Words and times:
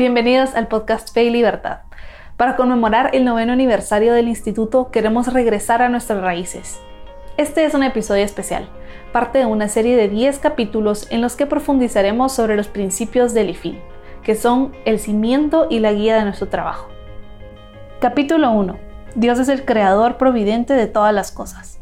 Bienvenidos 0.00 0.54
al 0.54 0.66
podcast 0.66 1.12
Fe 1.12 1.24
y 1.24 1.30
Libertad. 1.30 1.80
Para 2.38 2.56
conmemorar 2.56 3.10
el 3.12 3.26
noveno 3.26 3.52
aniversario 3.52 4.14
del 4.14 4.28
instituto 4.28 4.90
queremos 4.90 5.30
regresar 5.30 5.82
a 5.82 5.90
nuestras 5.90 6.22
raíces. 6.22 6.80
Este 7.36 7.66
es 7.66 7.74
un 7.74 7.82
episodio 7.82 8.24
especial, 8.24 8.66
parte 9.12 9.40
de 9.40 9.44
una 9.44 9.68
serie 9.68 9.98
de 9.98 10.08
10 10.08 10.38
capítulos 10.38 11.06
en 11.10 11.20
los 11.20 11.36
que 11.36 11.44
profundizaremos 11.44 12.32
sobre 12.32 12.56
los 12.56 12.68
principios 12.68 13.34
del 13.34 13.50
IFIL, 13.50 13.78
que 14.22 14.36
son 14.36 14.74
el 14.86 14.98
cimiento 15.00 15.66
y 15.68 15.80
la 15.80 15.92
guía 15.92 16.16
de 16.16 16.24
nuestro 16.24 16.48
trabajo. 16.48 16.88
Capítulo 18.00 18.52
1. 18.52 18.78
Dios 19.16 19.38
es 19.38 19.50
el 19.50 19.66
creador 19.66 20.16
providente 20.16 20.72
de 20.72 20.86
todas 20.86 21.12
las 21.12 21.30
cosas. 21.30 21.78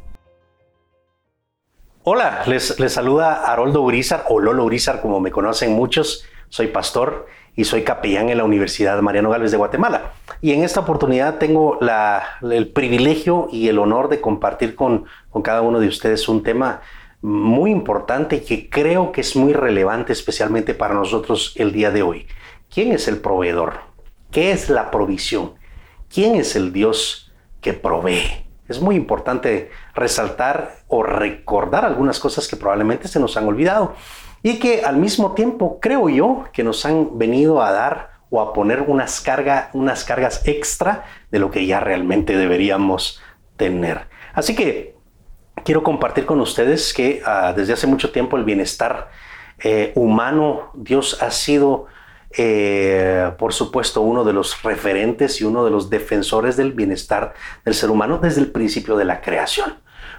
Hola, 2.03 2.43
les, 2.47 2.81
les 2.81 2.93
saluda 2.93 3.45
Haroldo 3.45 3.81
Urizar 3.83 4.25
o 4.29 4.41
Lolo 4.41 4.65
Urizar 4.65 5.03
como 5.03 5.21
me 5.21 5.31
conocen 5.31 5.77
muchos. 5.77 6.25
Soy 6.49 6.67
pastor 6.69 7.27
y 7.59 7.65
soy 7.65 7.83
capellán 7.83 8.29
en 8.29 8.39
la 8.39 8.45
Universidad 8.45 9.03
Mariano 9.03 9.31
Gálvez 9.31 9.51
de 9.51 9.57
Guatemala. 9.57 10.13
Y 10.41 10.53
en 10.53 10.63
esta 10.63 10.79
oportunidad 10.79 11.39
tengo 11.39 11.81
el 12.41 12.69
privilegio 12.69 13.49
y 13.51 13.67
el 13.67 13.81
honor 13.81 14.09
de 14.09 14.21
compartir 14.21 14.77
con, 14.77 15.07
con 15.29 15.43
cada 15.43 15.61
uno 15.63 15.81
de 15.81 15.89
ustedes 15.89 16.29
un 16.29 16.45
tema 16.45 16.83
muy 17.21 17.73
importante 17.73 18.45
que 18.45 18.71
creo 18.71 19.11
que 19.11 19.23
es 19.23 19.35
muy 19.35 19.55
relevante 19.55 20.13
especialmente 20.13 20.73
para 20.73 20.95
nosotros 20.95 21.53
el 21.57 21.73
día 21.73 21.91
de 21.91 22.03
hoy. 22.05 22.29
¿Quién 22.73 22.93
es 22.93 23.09
el 23.09 23.17
proveedor? 23.17 23.81
¿Qué 24.31 24.53
es 24.53 24.71
la 24.71 24.93
provisión? 24.93 25.55
¿Quién 26.15 26.37
es 26.37 26.55
el 26.55 26.73
Dios 26.73 27.33
que 27.61 27.73
provee? 27.73 28.47
Es 28.69 28.81
muy 28.81 28.95
importante 28.95 29.73
resaltar 29.97 30.85
o 30.87 31.03
recordar 31.03 31.85
algunas 31.85 32.21
cosas 32.21 32.47
que 32.47 32.55
probablemente 32.55 33.09
se 33.09 33.19
nos 33.19 33.37
han 33.37 33.49
olvidado 33.49 33.97
y 34.43 34.59
que 34.59 34.83
al 34.83 34.97
mismo 34.97 35.33
tiempo 35.33 35.79
creo 35.81 36.09
yo 36.09 36.45
que 36.53 36.63
nos 36.63 36.85
han 36.87 37.19
venido 37.19 37.63
a 37.63 37.73
dar 37.73 38.19
o 38.31 38.41
a 38.41 38.53
poner 38.53 38.83
unas, 38.83 39.25
unas 39.73 40.05
cargas 40.05 40.43
extra 40.47 41.05
de 41.31 41.39
lo 41.39 41.51
que 41.51 41.67
ya 41.67 41.81
realmente 41.81 42.37
deberíamos 42.37 43.21
tener. 43.57 44.03
Así 44.35 44.55
que 44.55 44.95
quiero 45.65 45.83
compartir 45.83 46.27
con 46.27 46.41
ustedes 46.41 46.93
que 46.93 47.23
ah, 47.25 47.53
desde 47.57 47.73
hace 47.73 47.87
mucho 47.87 48.13
tiempo 48.13 48.37
el 48.37 48.45
bienestar 48.45 49.11
eh, 49.61 49.93
humano, 49.97 50.71
Dios 50.75 51.21
ha 51.23 51.31
sido, 51.31 51.87
eh, 52.37 53.33
por 53.39 53.53
supuesto, 53.53 54.03
uno 54.03 54.25
de 54.25 54.33
los 54.33 54.63
referentes 54.63 55.41
y 55.41 55.45
uno 55.45 55.65
de 55.65 55.71
los 55.71 55.91
defensores 55.91 56.57
del 56.57 56.73
bienestar 56.73 57.35
del 57.65 57.75
ser 57.75 57.91
humano 57.91 58.19
desde 58.19 58.41
el 58.41 58.53
principio 58.53 58.97
de 58.97 59.05
la 59.05 59.21
creación 59.21 59.79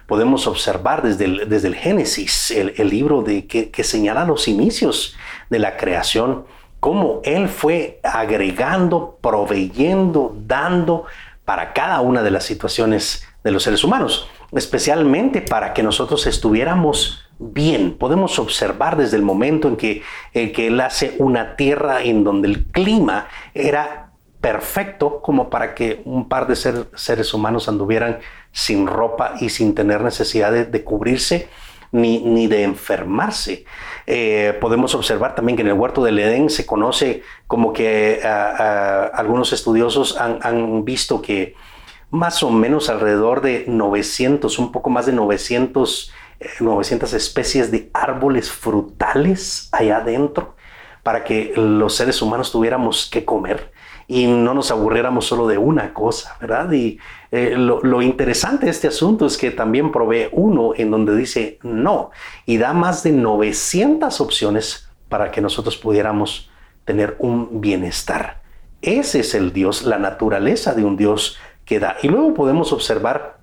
podemos 0.09 0.47
observar 0.47 1.03
desde 1.03 1.25
el, 1.25 1.47
desde 1.47 1.67
el 1.67 1.75
Génesis, 1.75 2.51
el, 2.51 2.89
libro 2.89 3.21
de, 3.21 3.45
que, 3.45 3.69
que, 3.69 3.83
señala 3.83 4.25
los 4.25 4.47
inicios 4.47 5.15
de 5.51 5.59
la 5.59 5.77
creación, 5.77 6.45
cómo 6.79 7.21
Él 7.23 7.47
fue 7.47 7.99
agregando, 8.03 9.19
proveyendo, 9.21 10.35
dando 10.45 11.05
para 11.45 11.73
cada 11.73 12.01
una 12.01 12.23
de 12.23 12.31
las 12.31 12.43
situaciones 12.43 13.23
de 13.43 13.51
los 13.51 13.63
seres 13.63 13.83
humanos, 13.83 14.27
especialmente 14.51 15.41
para 15.41 15.73
que 15.73 15.83
nosotros 15.83 16.25
estuviéramos 16.25 17.29
bien. 17.37 17.95
Podemos 17.97 18.39
observar 18.39 18.97
desde 18.97 19.15
el 19.15 19.23
momento 19.23 19.67
en 19.67 19.77
que, 19.77 20.01
en 20.33 20.51
que 20.51 20.67
Él 20.67 20.81
hace 20.81 21.15
una 21.19 21.55
tierra 21.55 22.01
en 22.01 22.23
donde 22.23 22.47
el 22.47 22.65
clima 22.65 23.27
era 23.53 24.09
perfecto 24.41 25.21
como 25.21 25.49
para 25.49 25.75
que 25.75 26.01
un 26.05 26.29
par 26.29 26.47
de 26.47 26.55
seres 26.55 27.33
humanos 27.33 27.67
anduvieran 27.67 28.19
sin 28.51 28.87
ropa 28.87 29.35
y 29.39 29.49
sin 29.49 29.75
tener 29.75 30.01
necesidad 30.01 30.51
de, 30.51 30.83
cubrirse 30.83 31.49
ni, 31.91 32.19
ni, 32.19 32.47
de 32.47 32.63
enfermarse. 32.63 33.65
Eh, 34.07 34.57
podemos 34.59 34.95
observar 34.95 35.35
también 35.35 35.55
que 35.55 35.61
en 35.61 35.69
el 35.69 35.73
huerto 35.73 36.03
del 36.03 36.19
Edén 36.19 36.49
se 36.49 36.65
conoce 36.65 37.23
como 37.47 37.73
que 37.73 38.21
algunos 39.13 39.53
estudiosos 39.53 40.17
han, 40.19 40.83
visto 40.83 41.21
que 41.21 41.55
más 42.09 42.41
o 42.41 42.49
menos 42.49 42.89
alrededor 42.89 43.41
de 43.41 43.65
900, 43.67 44.57
un 44.57 44.71
poco 44.71 44.89
más 44.89 45.05
de 45.05 45.13
900, 45.13 46.11
900 46.59 47.13
eh, 47.13 47.17
especies 47.17 47.71
de 47.71 47.91
árboles 47.93 48.49
frutales 48.51 49.69
allá 49.71 49.97
adentro 49.97 50.55
para 51.03 51.23
que 51.23 51.53
los 51.55 51.95
seres 51.95 52.21
humanos 52.21 52.51
tuviéramos 52.51 53.07
que 53.09 53.25
comer 53.25 53.71
y 54.11 54.25
no 54.25 54.55
nos 54.55 54.71
aburriéramos 54.71 55.27
solo 55.27 55.47
de 55.47 55.59
una 55.59 55.93
cosa, 55.93 56.35
¿verdad? 56.41 56.71
Y 56.71 56.97
eh, 57.31 57.53
lo, 57.55 58.01
interesante 58.01 58.65
de 58.65 58.71
este 58.71 58.87
asunto 58.87 59.27
es 59.27 59.37
que 59.37 59.51
también 59.51 59.91
provee 59.91 60.29
uno 60.31 60.73
en 60.75 60.89
donde 60.89 61.15
dice 61.15 61.59
no 61.61 62.09
y 62.47 62.57
da 62.57 62.73
más 62.73 63.03
de 63.03 63.11
900 63.11 64.19
opciones 64.19 64.89
para 65.09 65.29
que 65.29 65.41
nosotros 65.41 65.77
pudiéramos 65.77 66.49
tener 66.85 67.17
un 67.19 67.61
bienestar. 67.61 68.41
Ese 68.81 69.19
es 69.19 69.35
el 69.35 69.53
Dios, 69.53 69.83
la 69.83 69.99
naturaleza 69.99 70.73
de 70.73 70.83
un 70.83 70.97
Dios 70.97 71.37
que 71.63 71.79
da. 71.79 71.97
Y 72.01 72.07
luego 72.07 72.33
podemos 72.33 72.73
observar 72.73 73.37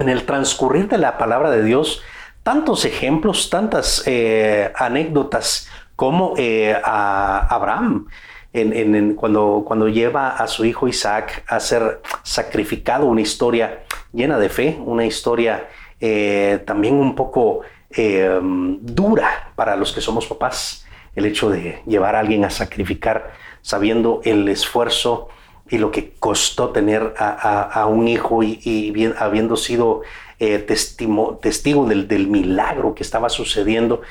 en 0.00 0.08
el 0.08 0.26
transcurrir 0.26 0.88
de 0.88 0.98
la 0.98 1.18
palabra 1.18 1.52
de 1.52 1.62
Dios 1.62 2.02
tantos 2.42 2.84
ejemplos, 2.84 3.48
tantas 3.48 4.02
eh, 4.06 4.72
anécdotas 4.74 5.68
como 5.94 6.34
eh, 6.36 6.76
a 6.82 7.46
Abraham 7.54 8.08
en, 8.52 9.14
cuando, 9.14 9.62
cuando 9.66 9.88
lleva 9.88 10.30
a 10.30 10.46
su 10.46 10.64
hijo 10.64 10.88
Isaac 10.88 11.44
a 11.46 11.60
ser 11.60 12.00
sacrificado, 12.22 13.06
una 13.06 13.20
historia 13.20 13.84
llena 14.12 14.38
de 14.38 14.48
fe, 14.48 14.78
una 14.84 15.06
historia 15.06 15.68
eh, 16.00 16.62
también 16.66 16.94
un 16.94 17.14
poco 17.14 17.60
eh, 17.90 18.38
dura 18.42 19.52
para 19.54 19.76
los 19.76 19.92
que 19.92 20.00
somos 20.00 20.26
papás, 20.26 20.86
el 21.14 21.26
hecho 21.26 21.50
de 21.50 21.82
llevar 21.86 22.16
a 22.16 22.20
alguien 22.20 22.44
a 22.44 22.50
sacrificar 22.50 23.32
sabiendo 23.62 24.20
el 24.24 24.48
esfuerzo 24.48 25.28
y 25.68 25.78
lo 25.78 25.90
que 25.92 26.14
costó 26.18 26.70
tener 26.70 27.14
a, 27.16 27.86
un 27.86 28.08
hijo 28.08 28.42
y, 28.42 28.90
bien, 28.90 29.14
habiendo 29.18 29.56
sido 29.56 30.02
eh, 30.40 30.58
testigo 30.58 31.86
del, 31.86 32.08
del 32.08 32.26
milagro 32.26 32.94
que 32.94 33.04
estaba 33.04 33.28
sucediendo 33.28 34.02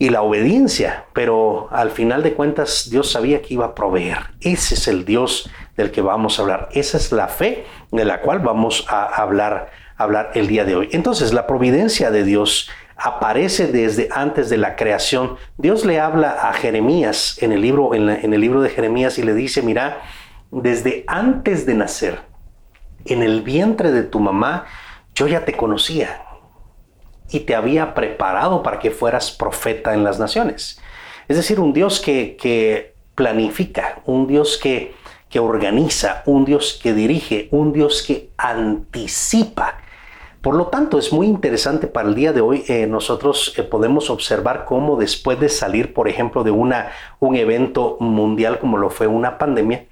y 0.00 0.08
la 0.08 0.22
obediencia, 0.22 1.04
pero 1.12 1.68
al 1.70 1.90
final 1.90 2.22
de 2.22 2.32
cuentas 2.32 2.88
Dios 2.90 3.12
sabía 3.12 3.42
que 3.42 3.52
iba 3.52 3.66
a 3.66 3.74
proveer. 3.74 4.30
Ese 4.40 4.74
es 4.74 4.88
el 4.88 5.04
Dios 5.04 5.50
del 5.76 5.90
que 5.90 6.00
vamos 6.00 6.38
a 6.38 6.42
hablar. 6.42 6.70
Esa 6.72 6.96
es 6.96 7.12
la 7.12 7.28
fe 7.28 7.66
de 7.92 8.06
la 8.06 8.22
cual 8.22 8.38
vamos 8.38 8.86
a 8.88 9.04
hablar, 9.04 9.70
hablar 9.98 10.30
el 10.34 10.46
día 10.46 10.64
de 10.64 10.74
hoy. 10.74 10.88
Entonces, 10.92 11.34
la 11.34 11.46
providencia 11.46 12.10
de 12.10 12.24
Dios 12.24 12.70
aparece 12.96 13.66
desde 13.66 14.08
antes 14.10 14.48
de 14.48 14.56
la 14.56 14.74
creación. 14.74 15.36
Dios 15.58 15.84
le 15.84 16.00
habla 16.00 16.48
a 16.48 16.54
Jeremías 16.54 17.36
en 17.42 17.52
el 17.52 17.60
libro, 17.60 17.94
en, 17.94 18.08
en 18.08 18.32
el 18.32 18.40
libro 18.40 18.62
de 18.62 18.70
Jeremías 18.70 19.18
y 19.18 19.22
le 19.22 19.34
dice, 19.34 19.60
mira, 19.60 20.00
desde 20.50 21.04
antes 21.08 21.66
de 21.66 21.74
nacer, 21.74 22.20
en 23.04 23.22
el 23.22 23.42
vientre 23.42 23.92
de 23.92 24.04
tu 24.04 24.18
mamá, 24.18 24.64
yo 25.14 25.28
ya 25.28 25.44
te 25.44 25.52
conocía 25.52 26.22
y 27.30 27.40
te 27.40 27.54
había 27.54 27.94
preparado 27.94 28.62
para 28.62 28.78
que 28.78 28.90
fueras 28.90 29.30
profeta 29.30 29.94
en 29.94 30.04
las 30.04 30.18
naciones. 30.18 30.80
Es 31.28 31.36
decir, 31.36 31.60
un 31.60 31.72
Dios 31.72 32.00
que, 32.00 32.94
planifica, 33.14 34.00
un 34.06 34.26
Dios 34.26 34.58
que, 34.60 34.94
que 35.28 35.38
organiza, 35.38 36.22
un 36.26 36.44
Dios 36.44 36.78
que 36.82 36.94
dirige, 36.94 37.48
un 37.50 37.72
Dios 37.72 38.02
que 38.02 38.30
anticipa. 38.36 39.78
Por 40.40 40.54
lo 40.54 40.68
tanto, 40.68 40.98
es 40.98 41.12
muy 41.12 41.26
interesante 41.26 41.86
para 41.86 42.08
el 42.08 42.14
día 42.14 42.32
de 42.32 42.40
hoy. 42.40 42.64
Eh, 42.66 42.86
nosotros 42.86 43.52
eh, 43.58 43.62
podemos 43.62 44.08
observar 44.08 44.64
cómo 44.64 44.96
después 44.96 45.38
de 45.38 45.50
salir, 45.50 45.92
por 45.92 46.08
ejemplo, 46.08 46.44
de 46.44 46.50
una, 46.50 46.92
un 47.18 47.36
evento 47.36 47.98
mundial 48.00 48.58
como 48.58 48.78
lo 48.78 48.88
fue 48.88 49.06
una 49.06 49.36
pandemia, 49.36 49.84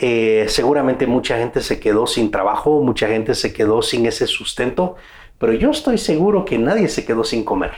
eh, 0.00 0.46
seguramente 0.48 1.08
mucha 1.08 1.38
gente 1.38 1.60
se 1.60 1.80
quedó 1.80 2.06
sin 2.06 2.30
trabajo, 2.30 2.82
mucha 2.82 3.08
gente 3.08 3.34
se 3.34 3.52
quedó 3.52 3.82
sin 3.82 4.06
ese 4.06 4.28
sustento, 4.28 4.94
pero 5.38 5.52
yo 5.52 5.70
estoy 5.70 5.98
seguro 5.98 6.44
que 6.44 6.58
nadie 6.58 6.88
se 6.88 7.04
quedó 7.04 7.24
sin 7.24 7.44
comer. 7.44 7.72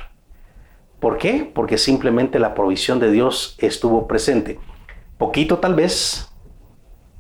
¿Por 0.99 1.19
qué? 1.19 1.51
Porque 1.53 1.79
simplemente 1.79 2.39
la 2.39 2.55
provisión 2.55 3.01
de 3.01 3.11
Dios 3.11 3.57
estuvo 3.59 4.07
presente. 4.07 4.59
Poquito 5.19 5.59
tal 5.59 5.75
vez, 5.75 6.31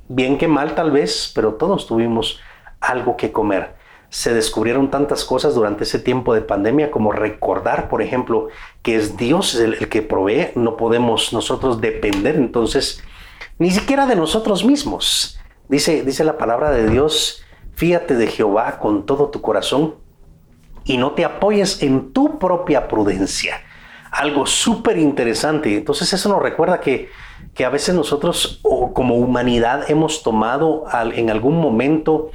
bien 0.09 0.39
que 0.39 0.49
mal 0.49 0.75
tal 0.75 0.91
vez, 0.91 1.33
pero 1.35 1.55
todos 1.55 1.87
tuvimos 1.87 2.41
algo 2.81 3.17
que 3.17 3.33
comer. 3.33 3.75
Se 4.09 4.35
descubrieron 4.35 4.91
tantas 4.91 5.25
cosas 5.25 5.55
durante 5.55 5.85
ese 5.85 5.99
tiempo 5.99 6.35
de 6.35 6.41
pandemia 6.41 6.91
como 6.91 7.13
recordar, 7.13 7.89
por 7.89 8.03
ejemplo, 8.03 8.49
que 8.83 8.97
es 8.97 9.17
Dios 9.17 9.55
el, 9.55 9.89
que 9.89 10.03
provee, 10.03 10.49
no 10.57 10.77
podemos 10.77 11.33
nosotros 11.33 11.81
depender 11.81 12.37
entonces 12.37 13.03
ni 13.59 13.71
siquiera 13.71 14.07
de 14.07 14.17
nosotros 14.17 14.65
mismos. 14.65 15.39
Dice, 15.69 16.03
dice 16.03 16.25
la 16.25 16.39
palabra 16.39 16.71
de 16.71 16.89
Dios, 16.89 17.45
fíate 17.75 18.17
de 18.17 18.27
Jehová 18.27 18.79
con 18.81 19.07
todo 19.07 19.29
tu 19.29 19.41
corazón 19.41 19.95
y 20.91 20.97
no 20.97 21.13
te 21.13 21.25
apoyes 21.25 21.85
en 21.85 22.13
tu 22.13 22.37
propia 22.41 22.89
prudencia. 22.89 23.63
Algo 24.11 24.45
súper 24.45 24.99
interesante. 24.99 25.77
Entonces 25.77 26.13
eso 26.13 26.29
nos 26.29 26.43
recuerda 26.43 26.81
que, 26.81 27.11
que 27.55 27.65
a 27.65 27.71
veces 27.71 27.95
nosotros 27.95 28.61
como 28.93 29.15
humanidad 29.15 29.89
hemos 29.89 30.25
tomado 30.25 30.87
en 31.15 31.31
algún 31.31 31.61
momento 31.61 32.33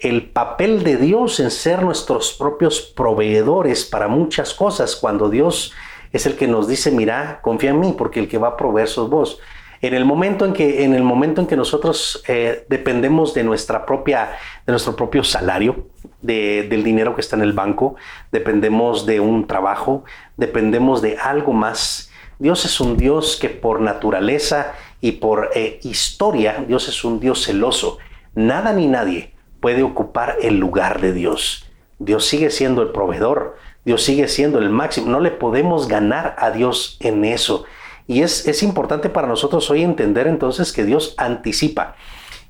el 0.00 0.28
papel 0.28 0.84
de 0.84 0.98
Dios 0.98 1.40
en 1.40 1.50
ser 1.50 1.82
nuestros 1.82 2.34
propios 2.34 2.82
proveedores 2.82 3.86
para 3.86 4.06
muchas 4.06 4.52
cosas, 4.52 4.96
cuando 4.96 5.30
Dios 5.30 5.72
es 6.12 6.26
el 6.26 6.36
que 6.36 6.46
nos 6.46 6.68
dice, 6.68 6.90
mira, 6.90 7.40
confía 7.40 7.70
en 7.70 7.80
mí, 7.80 7.94
porque 7.96 8.20
el 8.20 8.28
que 8.28 8.36
va 8.36 8.48
a 8.48 8.56
proveer 8.58 8.88
sos 8.88 9.08
vos. 9.08 9.40
En 9.84 9.92
el 9.92 10.06
momento 10.06 10.46
en 10.46 10.54
que, 10.54 10.82
en 10.82 10.94
el 10.94 11.02
momento 11.02 11.42
en 11.42 11.46
que 11.46 11.56
nosotros 11.56 12.24
eh, 12.26 12.64
dependemos 12.70 13.34
de, 13.34 13.44
nuestra 13.44 13.84
propia, 13.84 14.30
de 14.64 14.72
nuestro 14.72 14.96
propio 14.96 15.22
salario, 15.22 15.88
del 16.22 16.82
dinero 16.82 17.14
que 17.14 17.20
está 17.20 17.36
en 17.36 17.42
el 17.42 17.52
banco, 17.52 17.94
dependemos 18.32 19.04
de 19.04 19.20
un 19.20 19.46
trabajo, 19.46 20.04
dependemos 20.38 21.02
de 21.02 21.18
algo 21.18 21.52
más. 21.52 22.10
Dios 22.38 22.64
es 22.64 22.80
un 22.80 22.96
Dios 22.96 23.36
que 23.38 23.50
por 23.50 23.82
naturaleza 23.82 24.72
y 25.02 25.12
por 25.12 25.50
eh, 25.54 25.80
historia, 25.82 26.64
Dios 26.66 26.88
es 26.88 27.04
un 27.04 27.20
Dios 27.20 27.44
celoso. 27.44 27.98
Nada 28.34 28.72
ni 28.72 28.86
nadie 28.86 29.34
puede 29.60 29.82
ocupar 29.82 30.38
el 30.40 30.58
lugar 30.58 31.02
de 31.02 31.12
Dios. 31.12 31.70
Dios 31.98 32.24
sigue 32.24 32.48
siendo 32.48 32.80
el 32.80 32.88
proveedor, 32.88 33.58
Dios 33.84 34.02
sigue 34.02 34.28
siendo 34.28 34.60
el 34.60 34.70
máximo. 34.70 35.10
No 35.10 35.20
le 35.20 35.30
podemos 35.30 35.88
ganar 35.88 36.36
a 36.38 36.50
Dios 36.52 36.96
en 37.00 37.26
eso. 37.26 37.66
Y 38.06 38.22
es, 38.22 38.46
es 38.46 38.62
importante 38.62 39.08
para 39.08 39.26
nosotros 39.26 39.70
hoy 39.70 39.82
entender 39.82 40.26
entonces 40.26 40.72
que 40.72 40.84
Dios 40.84 41.14
anticipa 41.16 41.96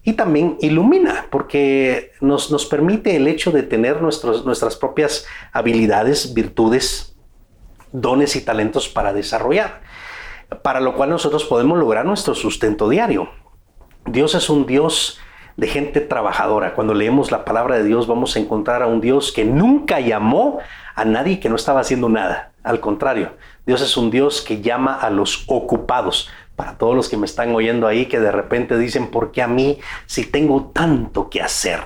y 0.02 0.12
también 0.12 0.58
ilumina, 0.60 1.26
porque 1.30 2.12
nos, 2.20 2.50
nos 2.50 2.66
permite 2.66 3.16
el 3.16 3.26
hecho 3.26 3.50
de 3.52 3.62
tener 3.62 4.02
nuestros, 4.02 4.44
nuestras 4.44 4.76
propias 4.76 5.24
habilidades, 5.52 6.34
virtudes, 6.34 7.16
dones 7.90 8.36
y 8.36 8.42
talentos 8.42 8.88
para 8.88 9.14
desarrollar, 9.14 9.80
para 10.62 10.80
lo 10.80 10.94
cual 10.94 11.08
nosotros 11.08 11.44
podemos 11.44 11.78
lograr 11.78 12.04
nuestro 12.04 12.34
sustento 12.34 12.88
diario. 12.88 13.30
Dios 14.04 14.34
es 14.34 14.50
un 14.50 14.66
Dios 14.66 15.18
de 15.56 15.68
gente 15.68 16.00
trabajadora. 16.00 16.74
Cuando 16.74 16.92
leemos 16.92 17.30
la 17.30 17.44
palabra 17.44 17.76
de 17.76 17.84
Dios 17.84 18.06
vamos 18.06 18.36
a 18.36 18.40
encontrar 18.40 18.82
a 18.82 18.86
un 18.86 19.00
Dios 19.00 19.32
que 19.32 19.44
nunca 19.44 20.00
llamó 20.00 20.58
a 20.94 21.04
nadie 21.04 21.40
que 21.40 21.48
no 21.48 21.56
estaba 21.56 21.80
haciendo 21.80 22.10
nada. 22.10 22.52
Al 22.62 22.80
contrario, 22.80 23.32
Dios 23.66 23.80
es 23.80 23.96
un 23.96 24.10
Dios 24.10 24.42
que 24.42 24.60
llama 24.60 24.94
a 24.94 25.10
los 25.10 25.44
ocupados. 25.46 26.28
Para 26.56 26.78
todos 26.78 26.94
los 26.94 27.08
que 27.08 27.16
me 27.16 27.26
están 27.26 27.52
oyendo 27.52 27.88
ahí 27.88 28.06
que 28.06 28.20
de 28.20 28.30
repente 28.30 28.78
dicen, 28.78 29.10
¿por 29.10 29.32
qué 29.32 29.42
a 29.42 29.48
mí 29.48 29.80
si 30.06 30.24
tengo 30.24 30.70
tanto 30.72 31.28
que 31.28 31.42
hacer? 31.42 31.80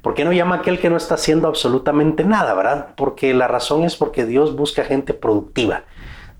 ¿Por 0.00 0.14
qué 0.14 0.24
no 0.24 0.32
llama 0.32 0.56
a 0.56 0.58
aquel 0.60 0.78
que 0.78 0.88
no 0.88 0.96
está 0.96 1.14
haciendo 1.16 1.46
absolutamente 1.46 2.24
nada, 2.24 2.54
verdad? 2.54 2.94
Porque 2.96 3.34
la 3.34 3.48
razón 3.48 3.84
es 3.84 3.96
porque 3.96 4.24
Dios 4.24 4.56
busca 4.56 4.84
gente 4.84 5.12
productiva. 5.12 5.84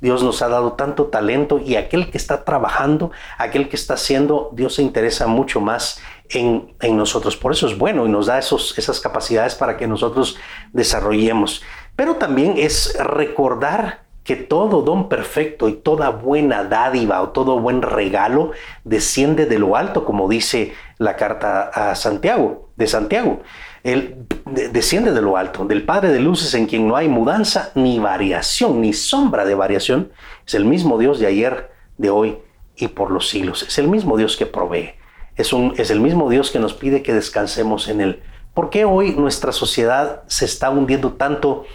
Dios 0.01 0.23
nos 0.23 0.43
ha 0.43 0.49
dado 0.49 0.75
tanto 0.75 1.07
talento 1.07 1.59
y 1.59 1.77
aquel 1.77 2.11
que 2.11 2.19
está 2.19 2.45
trabajando, 2.45 3.11
aquel 3.39 3.71
que 3.71 3.77
está 3.77 3.95
haciendo, 3.95 4.51
Dios 4.53 4.75
se 4.75 4.83
interesa 4.83 5.27
mucho 5.27 5.61
más 5.63 6.01
en, 6.29 6.75
nosotros. 6.83 7.39
Por 7.39 7.53
eso 7.53 7.67
es 7.67 7.79
bueno 7.79 8.07
y 8.07 8.11
nos 8.11 8.27
da 8.27 8.39
esos, 8.39 8.77
esas 8.79 9.01
capacidades 9.01 9.55
para 9.55 9.77
que 9.77 9.87
nosotros 9.87 10.37
desarrollemos. 10.73 11.63
Pero 11.97 12.17
también 12.17 12.55
es 12.59 12.95
recordar 12.99 14.04
que 14.25 14.37
todo 14.37 14.81
don 14.81 15.11
perfecto 15.11 15.69
y 15.69 15.75
toda 15.75 16.09
buena 16.09 16.65
dádiva 16.65 17.21
o 17.21 17.29
todo 17.29 17.61
buen 17.61 17.83
regalo 17.83 18.53
desciende 18.83 19.45
de 19.45 19.59
lo 19.59 19.77
alto, 19.77 20.07
como 20.07 20.29
dice 20.29 20.73
la 20.97 21.15
carta 21.15 21.69
a 21.69 21.95
Santiago, 21.95 22.71
de 22.77 22.87
Santiago. 22.87 23.43
Él 23.83 24.27
desciende 24.73 25.13
de 25.13 25.21
lo 25.21 25.37
alto, 25.37 25.67
del 25.67 25.85
Padre 25.85 26.11
de 26.11 26.21
luces 26.21 26.55
en 26.55 26.67
quien 26.67 26.89
no 26.89 26.97
hay 26.97 27.07
mudanza 27.07 27.71
ni 27.75 27.99
variación, 27.99 28.81
ni 28.81 28.95
sombra 28.95 29.45
de 29.45 29.55
variación. 29.55 30.11
Es 30.47 30.55
el 30.55 30.65
mismo 30.65 30.99
Dios 30.99 31.19
de 31.21 31.27
ayer, 31.27 31.71
de 31.99 32.09
hoy 32.09 32.39
y 32.77 32.89
por 32.89 33.11
los 33.11 33.29
siglos. 33.29 33.63
Es 33.63 33.77
el 33.77 33.89
mismo 33.89 34.17
Dios 34.17 34.39
que 34.39 34.47
provee. 34.47 34.95
Es, 35.37 35.53
un, 35.53 35.75
es 35.77 35.91
el 35.91 36.01
mismo 36.01 36.31
Dios 36.31 36.51
que 36.51 36.59
nos 36.59 36.73
pide 36.73 37.03
que 37.03 37.13
descansemos 37.13 37.89
en 37.89 38.01
Él. 38.01 38.23
¿Por 38.55 38.71
qué 38.71 38.87
hoy 38.87 39.15
nuestra 39.17 39.53
sociedad 39.53 40.23
se 40.29 40.47
está 40.47 40.71
hundiendo 40.71 41.13
tanto 41.13 41.67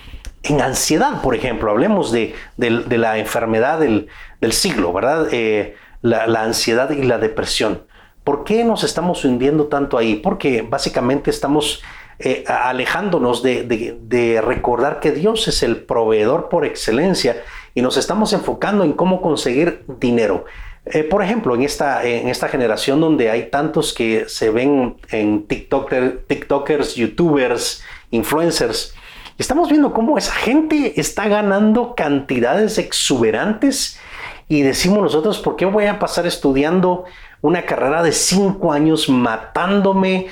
en 0.43 0.61
ansiedad, 0.61 1.21
por 1.21 1.35
ejemplo? 1.35 1.71
Hablemos 1.71 2.11
de, 2.11 2.35
la 2.57 3.17
enfermedad 3.17 3.79
del, 3.79 4.07
siglo, 4.51 4.93
¿verdad? 4.93 5.27
Eh, 5.31 5.75
la 6.01 6.43
ansiedad 6.43 6.89
y 6.91 7.03
la 7.03 7.17
depresión. 7.17 7.83
¿Por 8.23 8.43
qué 8.43 8.63
nos 8.63 8.83
estamos 8.83 9.25
hundiendo 9.25 9.67
tanto 9.67 9.97
ahí? 9.97 10.15
Porque 10.15 10.61
básicamente 10.61 11.31
estamos 11.31 11.81
eh, 12.19 12.43
alejándonos 12.47 13.41
de, 13.41 14.41
recordar 14.43 14.99
que 14.99 15.11
Dios 15.11 15.47
es 15.47 15.63
el 15.63 15.77
proveedor 15.77 16.49
por 16.49 16.65
excelencia 16.65 17.41
y 17.73 17.81
nos 17.81 17.95
estamos 17.95 18.33
enfocando 18.33 18.83
en 18.83 18.91
cómo 18.91 19.21
conseguir 19.21 19.85
dinero. 19.99 20.43
Eh, 20.85 21.03
por 21.03 21.23
ejemplo, 21.23 21.55
en 21.55 21.63
esta, 21.63 22.03
en 22.03 22.27
esta 22.27 22.49
generación 22.49 22.99
donde 22.99 23.29
hay 23.29 23.49
tantos 23.49 23.93
que 23.93 24.25
se 24.27 24.49
ven 24.49 24.97
en 25.11 25.47
TikToker, 25.47 26.25
TikTokers, 26.27 26.95
YouTubers, 26.95 27.81
influencers, 28.11 28.93
estamos 29.39 29.69
viendo 29.69 29.93
cómo 29.93 30.17
esa 30.17 30.33
gente 30.33 30.99
está 30.99 31.27
ganando 31.27 31.95
cantidades 31.95 32.77
exuberantes 32.77 33.99
y 34.47 34.61
decimos 34.61 35.01
nosotros, 35.01 35.39
¿por 35.39 35.55
qué 35.55 35.65
voy 35.65 35.85
a 35.85 35.97
pasar 35.97 36.27
estudiando 36.27 37.05
una 37.41 37.65
carrera 37.65 38.03
de 38.03 38.11
cinco 38.11 38.71
años 38.71 39.09
matándome? 39.09 40.27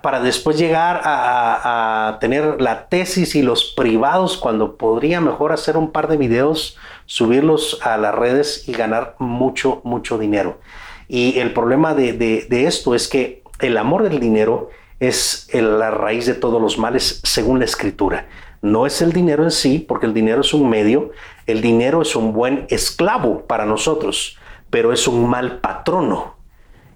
para, 0.00 0.20
después 0.22 0.58
llegar 0.58 1.00
a, 1.02 2.18
tener 2.20 2.60
la 2.60 2.88
tesis 2.88 3.34
y 3.34 3.42
los 3.42 3.64
privados 3.64 4.36
cuando 4.36 4.76
podría 4.76 5.20
mejor 5.20 5.52
hacer 5.52 5.76
un 5.76 5.90
par 5.90 6.06
de 6.06 6.16
videos, 6.16 6.76
subirlos 7.06 7.80
a 7.82 7.96
las 7.96 8.14
redes 8.14 8.68
y 8.68 8.72
ganar 8.72 9.16
mucho, 9.18 9.80
mucho 9.82 10.18
dinero. 10.18 10.60
Y 11.08 11.40
el 11.40 11.52
problema 11.52 11.94
de, 11.94 12.46
esto 12.50 12.94
es 12.94 13.08
que 13.08 13.42
el 13.58 13.76
amor 13.76 14.04
del 14.04 14.20
dinero 14.20 14.70
es 15.00 15.48
la 15.52 15.90
raíz 15.90 16.26
de 16.26 16.34
todos 16.34 16.62
los 16.62 16.78
males 16.78 17.20
según 17.24 17.58
la 17.58 17.64
escritura. 17.64 18.28
No 18.62 18.86
es 18.86 19.02
el 19.02 19.12
dinero 19.12 19.42
en 19.42 19.50
sí, 19.50 19.78
porque 19.78 20.06
el 20.06 20.14
dinero 20.14 20.42
es 20.42 20.54
un 20.54 20.68
medio, 20.68 21.10
el 21.46 21.62
dinero 21.62 22.02
es 22.02 22.14
un 22.14 22.32
buen 22.32 22.66
esclavo 22.68 23.46
para 23.46 23.64
nosotros, 23.64 24.38
pero 24.68 24.92
es 24.92 25.08
un 25.08 25.28
mal 25.28 25.60
patrono 25.60 26.40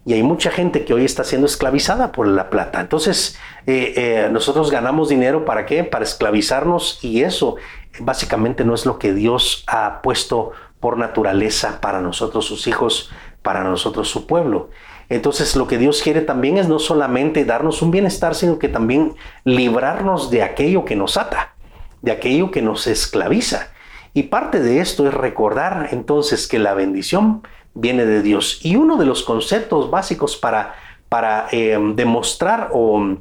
y 0.07 0.13
hay 0.13 0.23
mucha 0.23 0.51
gente 0.51 0.85
que 0.85 0.93
hoy 0.93 1.05
está 1.05 1.25
siendo 1.25 1.47
esclavizada 1.47 2.13
por 2.13 2.27
la 2.27 2.51
plata. 2.51 2.81
Entonces, 2.81 3.39
eh, 3.67 3.95
eh, 3.97 4.29
nosotros 4.31 4.71
ganamos 4.71 5.09
dinero 5.09 5.45
para 5.45 5.65
qué? 5.65 5.83
Para 5.83 6.05
esclavizarnos 6.05 7.03
y 7.03 7.23
eso 7.23 7.57
básicamente 8.01 8.65
no 8.65 8.75
es 8.75 8.85
lo 8.85 8.99
que 8.99 9.15
Dios 9.15 9.65
ha 9.67 10.03
puesto 10.03 10.53
por 10.79 10.99
naturaleza 10.99 11.81
para 11.81 12.03
nosotros, 12.03 12.45
sus 12.45 12.67
hijos, 12.67 13.11
para 13.43 13.65
nosotros, 13.65 14.09
su 14.09 14.27
pueblo. 14.27 14.69
Entonces, 15.09 15.57
lo 15.57 15.67
que 15.67 15.79
Dios 15.79 16.03
quiere 16.03 16.21
también 16.21 16.57
es 16.57 16.69
no 16.69 16.79
solamente 16.79 17.45
darnos 17.45 17.83
un 17.83 17.91
bienestar, 17.91 18.35
sino 18.35 18.59
que 18.59 18.69
también 18.69 19.15
librarnos 19.45 20.31
de 20.31 20.43
aquello 20.43 20.85
que 20.85 20.97
nos 20.97 21.17
ata, 21.17 21.55
de 22.03 22.13
aquello 22.13 22.51
que 22.51 22.63
nos 22.63 22.87
esclaviza. 22.87 23.69
Y 24.15 24.25
parte 24.25 24.61
de 24.61 24.81
esto 24.81 25.07
es 25.09 25.15
recordar 25.15 25.89
entonces 25.91 26.47
que 26.47 26.59
la 26.59 26.75
bendición 26.75 27.43
viene 27.75 28.07
de 28.07 28.23
Dios. 28.23 28.61
Y 28.63 28.77
uno 28.77 28.97
de 28.97 29.07
los 29.07 29.25
conceptos 29.25 29.91
básicos 29.91 30.37
para, 30.37 30.75
para 31.09 31.49
eh, 31.51 31.77
demostrar 31.95 32.71
o 32.73 33.17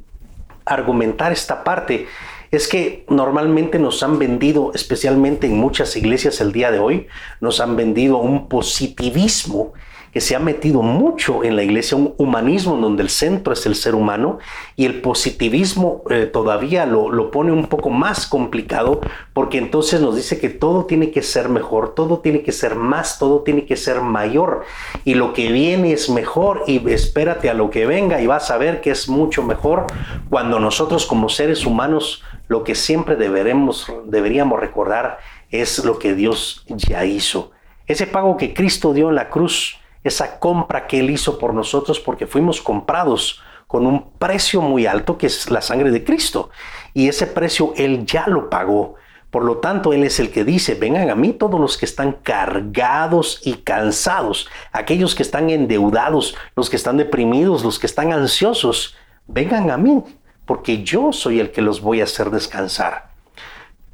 argumentar 0.65 1.31
esta 1.31 1.63
parte 1.63 2.07
es 2.51 2.67
que 2.67 3.03
normalmente 3.09 3.79
nos 3.79 4.03
han 4.03 4.19
vendido, 4.19 4.71
especialmente 4.75 5.47
en 5.47 5.57
muchas 5.57 5.95
iglesias 5.95 6.39
el 6.39 6.51
día 6.51 6.69
de 6.71 6.77
hoy, 6.77 7.07
nos 7.41 7.59
han 7.59 7.75
vendido 7.75 8.17
un 8.17 8.47
positivismo 8.47 9.73
que 10.13 10.21
se 10.21 10.35
ha 10.35 10.39
metido 10.39 10.83
mucho 10.83 11.43
en 11.43 11.55
la 11.55 11.63
iglesia, 11.63 11.97
un 11.97 12.13
humanismo 12.17 12.77
donde 12.77 13.01
el 13.01 13.09
centro 13.09 13.53
es 13.53 13.65
el 13.65 13.73
ser 13.73 13.95
humano 13.95 14.37
y 14.75 14.85
el 14.85 15.01
positivismo 15.01 16.03
eh, 16.11 16.27
todavía 16.31 16.85
lo, 16.85 17.11
lo, 17.11 17.31
pone 17.31 17.51
un 17.51 17.65
poco 17.65 17.89
más 17.89 18.27
complicado 18.27 19.01
porque 19.33 19.57
entonces 19.57 20.01
nos 20.01 20.15
dice 20.15 20.39
que 20.39 20.49
todo 20.49 20.85
tiene 20.85 21.09
que 21.09 21.23
ser 21.23 21.49
mejor, 21.49 21.95
todo 21.95 22.19
tiene 22.19 22.43
que 22.43 22.51
ser 22.51 22.75
más, 22.75 23.17
todo 23.17 23.41
tiene 23.41 23.65
que 23.65 23.75
ser 23.75 24.01
mayor 24.01 24.63
y 25.03 25.15
lo 25.15 25.33
que 25.33 25.51
viene 25.51 25.93
es 25.93 26.11
mejor 26.11 26.63
y 26.67 26.87
espérate 26.91 27.49
a 27.49 27.55
lo 27.55 27.71
que 27.71 27.87
venga 27.87 28.21
y 28.21 28.27
vas 28.27 28.51
a 28.51 28.57
ver 28.57 28.81
que 28.81 28.91
es 28.91 29.09
mucho 29.09 29.41
mejor 29.41 29.87
cuando 30.29 30.59
nosotros 30.59 31.07
como 31.07 31.27
seres 31.27 31.65
humanos 31.65 32.23
lo 32.47 32.63
que 32.63 32.75
siempre 32.75 33.15
deberemos, 33.15 33.91
deberíamos 34.05 34.59
recordar 34.59 35.17
es 35.49 35.83
lo 35.83 35.97
que 35.97 36.13
Dios 36.13 36.65
ya 36.67 37.03
hizo. 37.05 37.51
Ese 37.87 38.05
pago 38.05 38.37
que 38.37 38.53
Cristo 38.53 38.93
dio 38.93 39.09
en 39.09 39.15
la 39.15 39.29
cruz 39.29 39.79
esa 40.03 40.39
compra 40.39 40.87
que 40.87 40.99
Él 40.99 41.09
hizo 41.09 41.39
por 41.39 41.53
nosotros 41.53 41.99
porque 41.99 42.27
fuimos 42.27 42.61
comprados 42.61 43.41
con 43.67 43.87
un 43.87 44.11
precio 44.19 44.61
muy 44.61 44.85
alto 44.85 45.17
que 45.17 45.27
es 45.27 45.49
la 45.49 45.61
sangre 45.61 45.91
de 45.91 46.03
Cristo. 46.03 46.49
Y 46.93 47.07
ese 47.07 47.27
precio 47.27 47.73
Él 47.75 48.05
ya 48.05 48.27
lo 48.27 48.49
pagó. 48.49 48.95
Por 49.31 49.45
lo 49.45 49.57
tanto, 49.57 49.93
Él 49.93 50.03
es 50.03 50.19
el 50.19 50.29
que 50.29 50.43
dice, 50.43 50.75
vengan 50.75 51.09
a 51.09 51.15
mí 51.15 51.33
todos 51.33 51.59
los 51.59 51.75
que 51.77 51.85
están 51.85 52.11
cargados 52.21 53.41
y 53.43 53.53
cansados, 53.53 54.47
aquellos 54.71 55.15
que 55.15 55.23
están 55.23 55.49
endeudados, 55.49 56.35
los 56.55 56.69
que 56.69 56.75
están 56.75 56.97
deprimidos, 56.97 57.63
los 57.63 57.79
que 57.79 57.87
están 57.87 58.13
ansiosos, 58.13 58.95
vengan 59.25 59.71
a 59.71 59.77
mí, 59.77 60.03
porque 60.45 60.83
yo 60.83 61.11
soy 61.13 61.39
el 61.39 61.49
que 61.49 61.63
los 61.63 61.81
voy 61.81 62.01
a 62.01 62.03
hacer 62.03 62.29
descansar. 62.29 63.13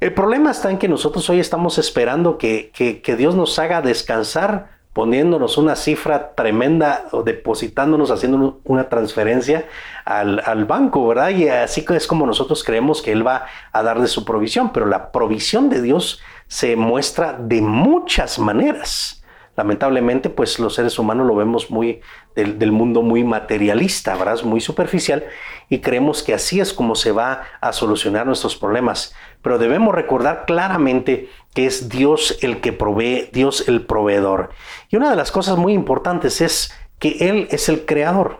El 0.00 0.14
problema 0.14 0.50
está 0.50 0.70
en 0.70 0.78
que 0.78 0.88
nosotros 0.88 1.28
hoy 1.30 1.40
estamos 1.40 1.78
esperando 1.78 2.38
que, 2.38 2.70
que, 2.72 3.16
Dios 3.16 3.34
nos 3.34 3.58
haga 3.58 3.82
descansar 3.82 4.79
poniéndonos 4.92 5.56
una 5.56 5.76
cifra 5.76 6.34
tremenda 6.34 7.06
o 7.12 7.22
depositándonos, 7.22 8.10
haciendo 8.10 8.60
una 8.64 8.88
transferencia 8.88 9.68
al, 10.04 10.64
banco, 10.64 11.06
¿verdad? 11.06 11.30
Y 11.30 11.48
así 11.48 11.84
es 11.90 12.06
como 12.06 12.26
nosotros 12.26 12.64
creemos 12.64 13.00
que 13.00 13.12
Él 13.12 13.26
va 13.26 13.46
a 13.72 13.82
dar 13.82 14.00
de 14.00 14.08
su 14.08 14.24
provisión, 14.24 14.72
pero 14.72 14.86
la 14.86 15.12
provisión 15.12 15.70
de 15.70 15.80
Dios 15.80 16.20
se 16.48 16.74
muestra 16.74 17.36
de 17.38 17.60
muchas 17.60 18.38
maneras. 18.38 19.16
lamentablemente, 19.56 20.30
pues 20.30 20.58
los 20.58 20.74
seres 20.74 20.98
humanos 20.98 21.26
lo 21.26 21.34
vemos 21.36 21.70
muy 21.70 22.00
del, 22.34 22.72
mundo 22.72 23.02
muy 23.02 23.24
materialista, 23.24 24.16
¿verdad? 24.16 24.42
Muy 24.42 24.60
superficial 24.60 25.24
y 25.68 25.80
creemos 25.80 26.22
que 26.22 26.32
así 26.32 26.60
es 26.60 26.72
como 26.72 26.94
se 26.94 27.12
va 27.12 27.42
a 27.60 27.72
solucionar 27.72 28.26
nuestros 28.26 28.56
problemas. 28.56 29.14
Pero 29.42 29.58
debemos 29.58 29.94
recordar 29.94 30.44
claramente 30.46 31.28
que 31.54 31.66
es 31.66 31.88
Dios 31.88 32.38
el 32.42 32.60
que 32.60 32.72
provee, 32.72 33.30
Dios 33.32 33.68
el 33.68 33.86
proveedor. 33.86 34.50
Y 34.90 34.96
una 34.96 35.10
de 35.10 35.16
las 35.16 35.32
cosas 35.32 35.56
muy 35.56 35.72
importantes 35.72 36.40
es 36.40 36.72
que 36.98 37.16
Él 37.20 37.48
es 37.50 37.68
el 37.68 37.86
creador. 37.86 38.38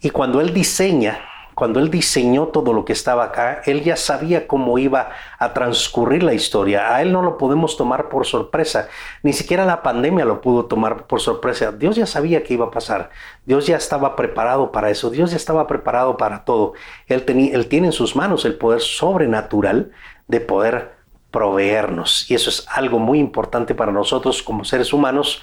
Y 0.00 0.10
cuando 0.10 0.40
Él 0.40 0.54
diseña, 0.54 1.20
cuando 1.54 1.78
él 1.78 1.90
diseñó 1.90 2.48
todo 2.48 2.72
lo 2.72 2.84
que 2.84 2.92
estaba 2.92 3.24
acá, 3.24 3.62
él 3.64 3.82
ya 3.82 3.96
sabía 3.96 4.48
cómo 4.48 4.78
iba 4.78 5.10
a 5.38 5.52
transcurrir 5.54 6.22
la 6.22 6.34
historia. 6.34 6.94
A 6.94 7.02
él 7.02 7.12
no 7.12 7.22
lo 7.22 7.38
podemos 7.38 7.76
tomar 7.76 8.08
por 8.08 8.26
sorpresa. 8.26 8.88
Ni 9.22 9.32
siquiera 9.32 9.64
la 9.64 9.82
pandemia 9.82 10.24
lo 10.24 10.40
pudo 10.40 10.66
tomar 10.66 11.06
por 11.06 11.20
sorpresa. 11.20 11.70
Dios 11.72 11.96
ya 11.96 12.06
sabía 12.06 12.42
que 12.42 12.54
iba 12.54 12.66
a 12.66 12.70
pasar. 12.70 13.10
Dios 13.46 13.66
ya 13.66 13.76
estaba 13.76 14.16
preparado 14.16 14.72
para 14.72 14.90
eso. 14.90 15.10
Dios 15.10 15.30
ya 15.30 15.36
estaba 15.36 15.66
preparado 15.66 16.16
para 16.16 16.44
todo. 16.44 16.72
Él, 17.06 17.24
él 17.28 17.68
tiene 17.68 17.88
en 17.88 17.92
sus 17.92 18.16
manos 18.16 18.44
el 18.44 18.56
poder 18.56 18.80
sobrenatural 18.80 19.92
de 20.26 20.40
poder 20.40 20.94
proveernos. 21.30 22.30
Y 22.30 22.34
eso 22.34 22.50
es 22.50 22.66
algo 22.68 22.98
muy 22.98 23.20
importante 23.20 23.74
para 23.74 23.92
nosotros 23.92 24.42
como 24.42 24.64
seres 24.64 24.92
humanos. 24.92 25.42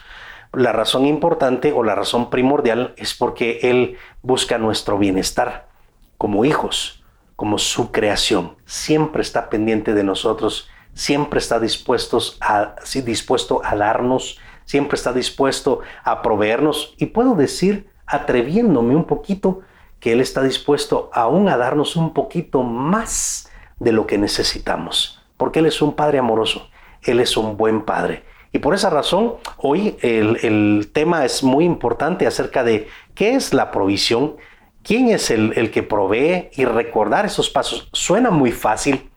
La 0.51 0.73
razón 0.73 1.05
importante 1.05 1.71
o 1.71 1.83
la 1.83 1.95
razón 1.95 2.29
primordial 2.29 2.93
es 2.97 3.13
porque 3.13 3.59
Él 3.63 3.97
busca 4.21 4.57
nuestro 4.57 4.97
bienestar 4.97 5.70
como 6.21 6.45
hijos, 6.45 7.03
como 7.35 7.57
su 7.57 7.91
creación. 7.91 8.55
Siempre 8.65 9.23
está 9.23 9.49
pendiente 9.49 9.95
de 9.95 10.03
nosotros, 10.03 10.69
siempre 10.93 11.39
está 11.39 11.59
dispuestos 11.59 12.37
a, 12.39 12.75
dispuesto 13.03 13.59
a 13.65 13.75
darnos, 13.75 14.37
siempre 14.65 14.97
está 14.97 15.13
dispuesto 15.13 15.79
a 16.03 16.21
proveernos. 16.21 16.93
Y 16.97 17.07
puedo 17.07 17.33
decir, 17.33 17.89
atreviéndome 18.05 18.95
un 18.95 19.05
poquito, 19.05 19.61
que 19.99 20.11
Él 20.11 20.21
está 20.21 20.43
dispuesto 20.43 21.09
aún 21.11 21.49
a 21.49 21.57
darnos 21.57 21.95
un 21.95 22.13
poquito 22.13 22.61
más 22.61 23.49
de 23.79 23.91
lo 23.91 24.05
que 24.05 24.19
necesitamos, 24.19 25.23
porque 25.37 25.57
Él 25.57 25.65
es 25.65 25.81
un 25.81 25.95
Padre 25.95 26.19
amoroso, 26.19 26.69
Él 27.01 27.19
es 27.19 27.35
un 27.35 27.57
buen 27.57 27.81
Padre. 27.81 28.25
Y 28.51 28.59
por 28.59 28.75
esa 28.75 28.91
razón, 28.91 29.37
hoy 29.57 29.97
el, 30.03 30.37
el 30.43 30.91
tema 30.93 31.25
es 31.25 31.41
muy 31.41 31.65
importante 31.65 32.27
acerca 32.27 32.63
de 32.63 32.87
qué 33.15 33.33
es 33.33 33.55
la 33.55 33.71
provisión 33.71 34.35
quién 34.83 35.09
es 35.09 35.31
el, 35.31 35.71
que 35.71 35.83
provee 35.83 36.49
y 36.53 36.65
recordar 36.65 37.25
esos 37.25 37.49
pasos. 37.49 37.89
Suena 37.93 38.31
muy 38.31 38.51
fácil, 38.51 39.09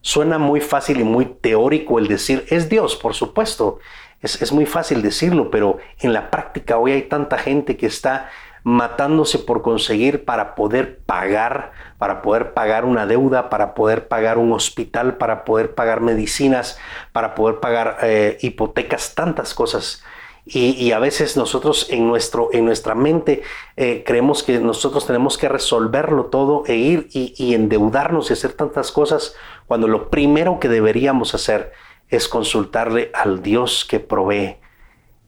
suena 0.00 0.38
muy 0.38 0.60
fácil 0.60 1.00
y 1.00 1.04
muy 1.04 1.26
teórico 1.26 1.98
el 1.98 2.08
decir, 2.08 2.44
es 2.48 2.68
Dios, 2.68 2.96
por 2.96 3.14
supuesto. 3.14 3.78
Es, 4.20 4.40
es, 4.40 4.52
muy 4.52 4.64
fácil 4.64 5.02
decirlo, 5.02 5.50
pero 5.50 5.78
en 6.00 6.12
la 6.12 6.30
práctica 6.30 6.78
hoy 6.78 6.92
hay 6.92 7.02
tanta 7.02 7.36
gente 7.36 7.76
que 7.76 7.86
está 7.86 8.30
matándose 8.64 9.38
por 9.38 9.60
conseguir 9.60 10.24
para 10.24 10.54
poder 10.54 10.98
pagar, 11.00 11.72
para 11.98 12.22
poder 12.22 12.54
pagar 12.54 12.86
una 12.86 13.06
deuda, 13.06 13.50
para 13.50 13.74
poder 13.74 14.08
pagar 14.08 14.38
un 14.38 14.52
hospital, 14.52 15.18
para 15.18 15.44
poder 15.44 15.74
pagar 15.74 16.00
medicinas, 16.00 16.78
para 17.12 17.34
poder 17.34 17.60
pagar 17.60 17.98
eh, 18.02 18.38
hipotecas, 18.40 19.14
tantas 19.14 19.52
cosas. 19.52 20.02
Y, 20.46 20.92
a 20.92 20.98
veces 20.98 21.38
nosotros 21.38 21.86
en, 21.88 22.06
nuestro, 22.06 22.50
en 22.52 22.66
nuestra 22.66 22.94
mente 22.94 23.42
eh, 23.76 24.04
creemos 24.06 24.42
que 24.42 24.58
nosotros 24.58 25.06
tenemos 25.06 25.38
que 25.38 25.48
resolverlo 25.48 26.26
todo 26.26 26.64
e 26.66 26.74
ir 26.76 27.08
y, 27.12 27.54
endeudarnos 27.54 28.28
y 28.28 28.34
hacer 28.34 28.52
tantas 28.52 28.92
cosas 28.92 29.34
cuando 29.66 29.88
lo 29.88 30.10
primero 30.10 30.60
que 30.60 30.68
deberíamos 30.68 31.34
hacer 31.34 31.72
es 32.10 32.28
consultarle 32.28 33.10
al 33.14 33.42
Dios 33.42 33.86
que 33.88 34.00
provee 34.00 34.58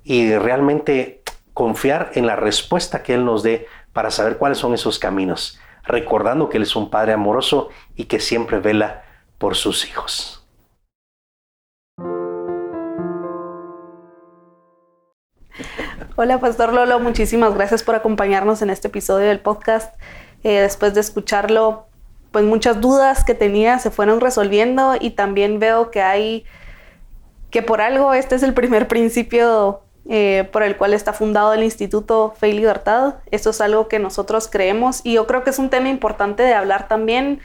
y 0.04 0.34
realmente 0.36 1.22
confiar 1.54 2.10
en 2.14 2.26
la 2.26 2.36
respuesta 2.36 3.02
que 3.02 3.14
Él 3.14 3.24
nos 3.24 3.42
dé 3.42 3.68
para 3.94 4.10
saber 4.10 4.36
cuáles 4.36 4.58
son 4.58 4.74
esos 4.74 4.98
caminos, 4.98 5.58
recordando 5.84 6.50
que 6.50 6.58
Él 6.58 6.64
es 6.64 6.76
un 6.76 6.90
Padre 6.90 7.14
amoroso 7.14 7.70
y 7.94 8.04
que 8.04 8.20
siempre 8.20 8.60
vela 8.60 9.04
por 9.38 9.56
sus 9.56 9.88
hijos. 9.88 10.35
Hola, 16.18 16.40
Pastor 16.40 16.72
Lolo, 16.72 16.98
muchísimas 16.98 17.52
gracias 17.52 17.82
por 17.82 17.94
acompañarnos 17.94 18.62
en 18.62 18.70
este 18.70 18.88
episodio 18.88 19.28
del 19.28 19.38
podcast. 19.38 19.94
Eh, 20.44 20.62
después 20.62 20.94
de 20.94 21.00
escucharlo, 21.00 21.88
pues 22.30 22.42
muchas 22.42 22.80
dudas 22.80 23.22
que 23.22 23.34
tenía 23.34 23.78
se 23.80 23.90
fueron 23.90 24.22
resolviendo 24.22 24.94
y 24.98 25.10
también 25.10 25.58
veo 25.58 25.90
que 25.90 26.00
hay, 26.00 26.46
que 27.50 27.60
por 27.60 27.82
algo 27.82 28.14
este 28.14 28.34
es 28.34 28.42
el 28.42 28.54
primer 28.54 28.88
principio 28.88 29.82
eh, 30.08 30.48
por 30.52 30.62
el 30.62 30.78
cual 30.78 30.94
está 30.94 31.12
fundado 31.12 31.52
el 31.52 31.62
Instituto 31.62 32.32
Fe 32.34 32.48
y 32.48 32.52
Libertad. 32.52 33.16
Esto 33.30 33.50
es 33.50 33.60
algo 33.60 33.86
que 33.86 33.98
nosotros 33.98 34.48
creemos 34.50 35.02
y 35.04 35.12
yo 35.12 35.26
creo 35.26 35.44
que 35.44 35.50
es 35.50 35.58
un 35.58 35.68
tema 35.68 35.90
importante 35.90 36.42
de 36.42 36.54
hablar 36.54 36.88
también 36.88 37.40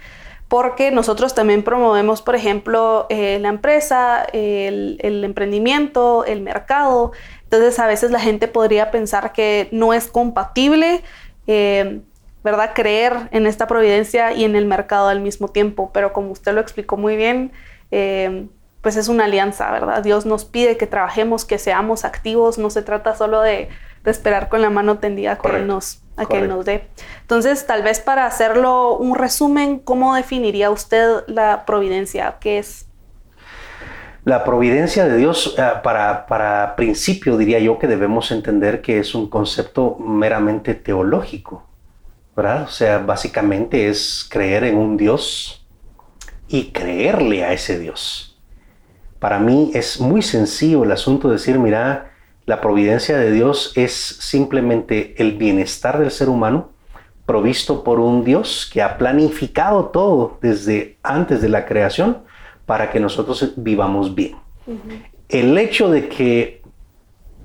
porque 0.48 0.92
nosotros 0.92 1.34
también 1.34 1.64
promovemos, 1.64 2.22
por 2.22 2.36
ejemplo, 2.36 3.06
eh, 3.10 3.40
la 3.40 3.48
empresa, 3.48 4.26
el, 4.34 4.98
el, 5.02 5.24
emprendimiento, 5.24 6.26
el 6.26 6.42
mercado. 6.42 7.14
Entonces 7.52 7.80
a 7.80 7.88
veces 7.88 8.12
la 8.12 8.22
gente 8.22 8.48
podría 8.48 8.92
pensar 8.92 9.34
que 9.34 9.68
no 9.74 9.94
es 9.94 10.08
compatible, 10.08 11.04
eh, 11.48 12.00
¿verdad? 12.46 12.72
Creer 12.74 13.28
en 13.32 13.46
esta 13.46 13.68
providencia 13.68 14.32
y 14.32 14.46
en 14.46 14.56
el 14.56 14.66
mercado 14.66 15.10
al 15.10 15.20
mismo 15.20 15.50
tiempo, 15.50 15.92
pero 15.94 16.14
como 16.14 16.32
usted 16.32 16.54
lo 16.54 16.62
explicó 16.62 16.96
muy 16.96 17.18
bien, 17.18 17.52
eh, 17.92 18.48
pues 18.80 18.96
es 18.96 19.10
una 19.10 19.26
alianza, 19.26 19.70
¿verdad? 19.70 20.02
Dios 20.02 20.26
nos 20.26 20.46
pide 20.46 20.78
que 20.78 20.88
trabajemos, 20.88 21.44
que 21.44 21.58
seamos 21.58 22.06
activos, 22.06 22.58
no 22.58 22.70
se 22.70 22.84
trata 22.84 23.16
solo 23.18 23.42
de, 23.42 23.68
esperar 24.06 24.48
con 24.48 24.62
la 24.62 24.70
mano 24.70 25.00
tendida 25.00 25.38
que 25.38 25.60
nos, 25.60 26.02
a 26.16 26.26
que 26.26 26.40
Él 26.40 26.48
nos 26.48 26.64
dé. 26.64 26.88
Entonces, 27.20 27.68
tal 27.68 27.84
vez 27.84 28.00
para 28.00 28.26
hacerlo 28.26 28.96
un 28.96 29.16
resumen, 29.16 29.78
¿cómo 29.78 30.16
definiría 30.16 30.72
usted 30.72 31.26
la 31.28 31.66
providencia? 31.66 32.38
¿Qué 32.40 32.60
es? 32.60 32.88
La 34.32 34.46
providencia 34.46 35.10
de 35.10 35.18
Dios, 35.18 35.56
eh, 35.58 35.62
para, 35.84 36.74
principio 36.78 37.36
diría 37.36 37.60
yo 37.60 37.78
que 37.78 37.86
debemos 37.86 38.32
entender 38.32 38.82
que 38.82 38.98
es 38.98 39.14
un 39.14 39.30
concepto 39.30 39.98
meramente 40.00 40.74
teológico, 40.74 41.68
¿verdad? 42.34 42.64
O 42.64 42.70
sea, 42.70 43.00
básicamente 43.00 43.90
es 43.90 44.26
creer 44.32 44.64
en 44.64 44.78
un 44.78 44.96
Dios 44.96 45.68
y 46.48 46.72
creerle 46.72 47.44
a 47.44 47.52
ese 47.52 47.78
Dios. 47.78 48.40
Para 49.20 49.38
mí 49.38 49.72
es 49.74 50.00
muy 50.00 50.22
sencillo 50.22 50.86
el 50.86 50.94
asunto 50.94 51.28
de 51.28 51.34
decir, 51.34 51.60
mira, 51.60 52.14
la 52.46 52.62
providencia 52.62 53.18
de 53.18 53.34
Dios 53.34 53.74
es 53.76 53.92
simplemente 53.92 55.14
el 55.22 55.34
bienestar 55.34 56.00
del 56.00 56.10
ser 56.10 56.30
humano 56.30 56.70
provisto 57.26 57.84
por 57.84 58.00
un 58.00 58.24
Dios 58.24 58.70
que 58.72 58.82
ha 58.82 58.98
planificado 58.98 59.88
todo 59.88 60.38
desde 60.42 60.98
antes 61.04 61.42
de 61.42 61.50
la 61.50 61.66
creación 61.66 62.31
para 62.72 62.90
que 62.90 63.02
nosotros 63.02 63.52
vivamos 63.58 64.16
bien. 64.16 64.38
El 65.28 65.58
hecho 65.58 65.90
de 65.90 66.08
que 66.08 66.62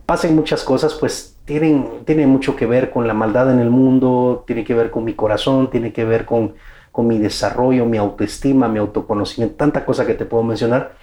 pasen 0.07 0.37
muchas 0.37 0.63
cosas, 0.63 0.95
pues 0.95 1.37
tienen, 1.45 2.05
tiene 2.05 2.29
mucho 2.29 2.55
que 2.55 2.65
ver 2.65 2.93
con 2.93 3.09
la 3.09 3.13
maldad 3.13 3.51
en 3.51 3.59
el 3.59 3.69
mundo, 3.69 4.45
tiene 4.47 4.63
que 4.63 4.73
ver 4.73 4.93
con 4.93 5.03
mi 5.03 5.15
corazón, 5.15 5.69
tiene 5.69 5.93
que 5.93 6.05
ver 6.05 6.27
con, 6.27 6.55
con 6.93 7.09
mi 7.09 7.19
desarrollo, 7.19 7.87
mi 7.87 7.99
autoestima, 7.99 8.69
mi 8.69 8.79
autoconocimiento, 8.79 9.57
tanta 9.57 9.85
cosa 9.85 10.07
que 10.07 10.15
te 10.15 10.27
puedo 10.27 10.45
mencionar, 10.45 10.95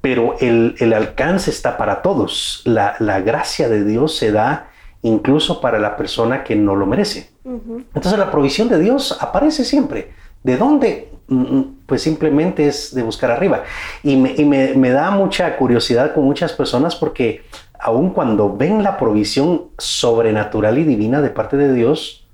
pero 0.00 0.34
el, 0.40 0.74
el 0.80 0.92
alcance 0.92 1.52
está 1.52 1.76
para 1.76 2.02
todos. 2.02 2.62
La, 2.64 2.96
la, 2.98 3.20
gracia 3.20 3.68
de 3.68 3.84
Dios 3.84 4.16
se 4.16 4.32
da 4.32 4.72
incluso 5.02 5.60
para 5.60 5.78
la 5.78 5.96
persona 5.96 6.42
que 6.42 6.56
no 6.56 6.74
lo 6.74 6.84
merece. 6.84 7.30
Entonces 7.44 8.18
la 8.18 8.32
provisión 8.32 8.68
de 8.68 8.80
Dios 8.80 9.16
aparece 9.20 9.64
siempre. 9.64 10.10
¿De 10.42 10.56
dónde? 10.56 11.12
Mm, 11.28 11.56
mm, 11.56 11.76
pues 11.86 12.02
simplemente 12.02 12.66
es 12.66 12.94
de 12.94 13.02
buscar 13.02 13.30
arriba. 13.30 13.64
Y, 14.02 14.16
me, 14.16 14.90
da 14.90 15.10
mucha 15.10 15.56
curiosidad 15.56 16.14
con 16.14 16.24
muchas 16.24 16.52
personas 16.52 16.96
porque 16.96 17.42
aun 17.78 18.10
cuando 18.10 18.56
ven 18.56 18.82
la 18.82 18.96
provisión 18.96 19.68
sobrenatural 19.78 20.78
y 20.78 20.84
divina 20.84 21.20
de 21.20 21.30
parte 21.30 21.56
de 21.56 21.72
Dios, 21.72 22.26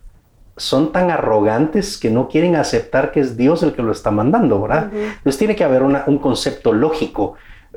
son 0.57 0.93
tan 0.93 1.11
arrogantes 1.11 1.97
que 1.97 2.11
no 2.11 2.29
quieren 2.29 2.57
aceptar 2.57 3.13
que 3.13 3.21
es 3.21 3.37
Dios 3.37 3.63
el 3.63 3.73
que 3.73 3.83
lo 3.83 3.93
está 3.93 4.11
mandando, 4.11 4.61
¿verdad? 4.61 4.91
Entonces 4.93 5.39
tiene 5.39 5.55
que 5.55 5.65
haber 5.65 5.83
un 5.83 6.19
concepto 6.19 6.73
lógico. 6.73 7.35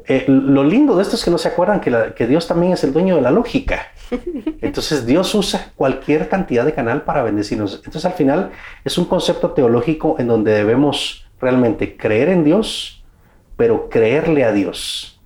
Eh, 0.07 0.25
lo 0.27 0.63
lindo 0.63 0.95
de 0.95 1.03
esto 1.03 1.15
es 1.15 1.23
que 1.23 1.31
no 1.31 1.37
se 1.37 1.49
acuerdan 1.49 1.79
que, 1.79 2.13
que 2.15 2.27
Dios 2.27 2.47
también 2.47 2.73
es 2.73 2.83
el 2.83 2.93
dueño 2.93 3.15
de 3.15 3.21
la 3.21 3.31
lógica. 3.31 3.87
Entonces 4.61 5.05
Dios 5.05 5.33
usa 5.35 5.71
cualquier 5.75 6.29
cantidad 6.29 6.65
de 6.65 6.73
canal 6.73 7.03
para 7.03 7.23
bendecirnos. 7.23 7.75
Entonces 7.75 8.05
al 8.05 8.13
final 8.13 8.51
es 8.83 8.97
un 8.97 9.05
concepto 9.05 9.51
teológico 9.51 10.15
en 10.19 10.27
donde 10.27 10.53
debemos 10.53 11.25
realmente 11.39 11.97
creer 11.97 12.29
en 12.29 12.43
Dios, 12.43 13.03
pero 13.57 13.89
creerle 13.89 14.43
a 14.43 14.51
Dios. 14.51 15.19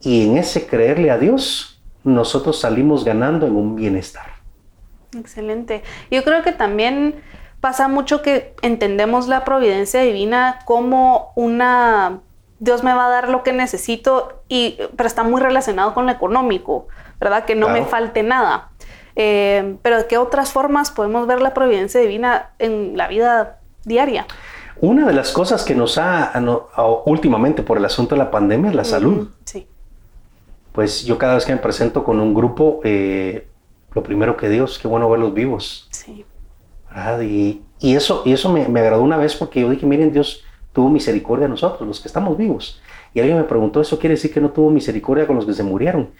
Y 0.00 0.26
en 0.26 0.38
ese 0.38 0.66
creerle 0.66 1.10
a 1.10 1.18
Dios, 1.18 1.82
nosotros 2.04 2.60
salimos 2.60 3.04
ganando 3.04 3.46
en 3.46 3.56
un 3.56 3.76
bienestar. 3.76 4.26
Excelente. 5.16 5.82
Yo 6.10 6.24
creo 6.24 6.42
que 6.42 6.52
también 6.52 7.16
pasa 7.60 7.88
mucho 7.88 8.22
que 8.22 8.54
entendemos 8.62 9.28
la 9.28 9.44
providencia 9.44 10.00
divina 10.00 10.60
como 10.64 11.32
una 11.34 12.20
Dios 12.60 12.84
me 12.84 12.92
va 12.92 13.06
a 13.06 13.10
dar 13.10 13.28
lo 13.30 13.42
que 13.42 13.52
necesito, 13.52 14.42
y, 14.48 14.78
pero 14.96 15.06
está 15.06 15.24
muy 15.24 15.40
relacionado 15.40 15.94
con 15.94 16.06
lo 16.06 16.12
económico, 16.12 16.86
¿verdad? 17.18 17.46
Que 17.46 17.54
no 17.54 17.68
me 17.70 17.84
falte 17.84 18.22
nada. 18.22 18.70
Eh, 19.16 19.76
pero 19.82 19.96
¿de 19.96 20.06
qué 20.06 20.18
otras 20.18 20.52
formas 20.52 20.90
podemos 20.90 21.26
ver 21.26 21.40
la 21.40 21.54
providencia 21.54 22.00
divina 22.00 22.50
en 22.58 22.96
la 22.96 23.08
vida 23.08 23.60
diaria? 23.84 24.26
Una 24.80 25.06
de 25.06 25.14
las 25.14 25.32
cosas 25.32 25.64
que 25.64 25.74
nos 25.74 25.98
ha, 25.98 26.32
últimamente 27.06 27.62
por 27.62 27.78
el 27.78 27.84
asunto 27.84 28.14
de 28.14 28.18
la 28.18 28.30
pandemia 28.30 28.70
es 28.70 28.76
la 28.76 28.84
salud. 28.84 29.28
Sí. 29.44 29.66
Pues 30.72 31.04
yo 31.04 31.18
cada 31.18 31.34
vez 31.34 31.46
que 31.46 31.52
me 31.52 31.60
presento 31.60 32.04
con 32.04 32.20
un 32.20 32.34
grupo, 32.34 32.80
eh, 32.84 33.48
lo 33.92 34.02
primero 34.02 34.36
que 34.36 34.48
digo 34.48 34.66
es 34.66 34.78
que 34.78 34.86
bueno 34.86 35.08
verlos 35.08 35.32
vivos. 35.32 35.88
Sí. 35.90 36.24
Y, 37.22 37.62
y, 37.78 37.94
eso, 37.94 38.22
y 38.24 38.32
eso 38.32 38.52
me, 38.52 38.68
me, 38.68 38.80
agradó 38.80 39.02
una 39.02 39.16
vez 39.16 39.34
porque 39.34 39.60
yo 39.60 39.70
dije, 39.70 39.86
miren, 39.86 40.12
Dios 40.12 40.44
tuvo 40.72 40.90
misericordia 40.90 41.46
de 41.46 41.50
nosotros, 41.50 41.86
los 41.86 42.00
que 42.00 42.08
estamos 42.08 42.36
vivos. 42.36 42.80
Y 43.14 43.20
alguien 43.20 43.38
me 43.38 43.44
preguntó, 43.44 43.80
¿eso 43.80 43.98
quiere 43.98 44.14
decir 44.14 44.32
que 44.32 44.40
no 44.40 44.50
tuvo 44.50 44.70
misericordia 44.70 45.26
con 45.26 45.36
los 45.36 45.46
que 45.46 45.52
se 45.52 45.62
murieron? 45.62 46.10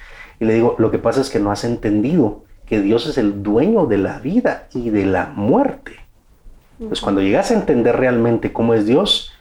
Y 0.41 0.45
le 0.45 0.55
digo, 0.55 0.75
lo 0.79 0.91
que 0.91 0.99
pasa 0.99 1.21
es 1.21 1.31
que 1.31 1.39
no 1.39 1.51
has 1.51 1.65
entendido 1.65 2.45
que 2.67 2.81
Dios 2.81 3.07
es 3.07 3.19
el 3.19 3.43
dueño 3.43 3.87
de 3.87 3.99
la 3.99 4.19
vida 4.19 4.69
y 4.73 4.91
de 4.91 5.07
la 5.07 5.27
muerte. 5.27 5.93
Pues 6.79 7.01
cuando 7.01 7.21
llegas 7.21 7.51
a 7.51 7.55
entender 7.55 7.97
realmente 7.97 8.53
cómo 8.53 8.75
es 8.75 8.87
Dios, 8.87 9.33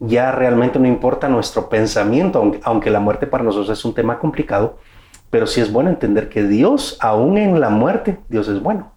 ya 0.00 0.32
realmente 0.32 0.78
no 0.78 0.86
importa 0.86 1.28
nuestro 1.28 1.68
pensamiento, 1.68 2.38
aunque, 2.38 2.60
aunque 2.62 2.90
la 2.90 3.00
muerte 3.00 3.26
para 3.26 3.42
nosotros 3.42 3.76
es 3.76 3.84
un 3.84 3.94
tema 3.94 4.18
complicado, 4.18 4.78
pero 5.30 5.46
sí 5.46 5.60
es 5.60 5.72
bueno 5.72 5.90
entender 5.90 6.28
que 6.28 6.44
Dios, 6.44 6.96
aún 7.00 7.38
en 7.38 7.60
la 7.60 7.70
muerte, 7.70 8.18
Dios 8.28 8.48
es 8.48 8.62
bueno. 8.62 8.92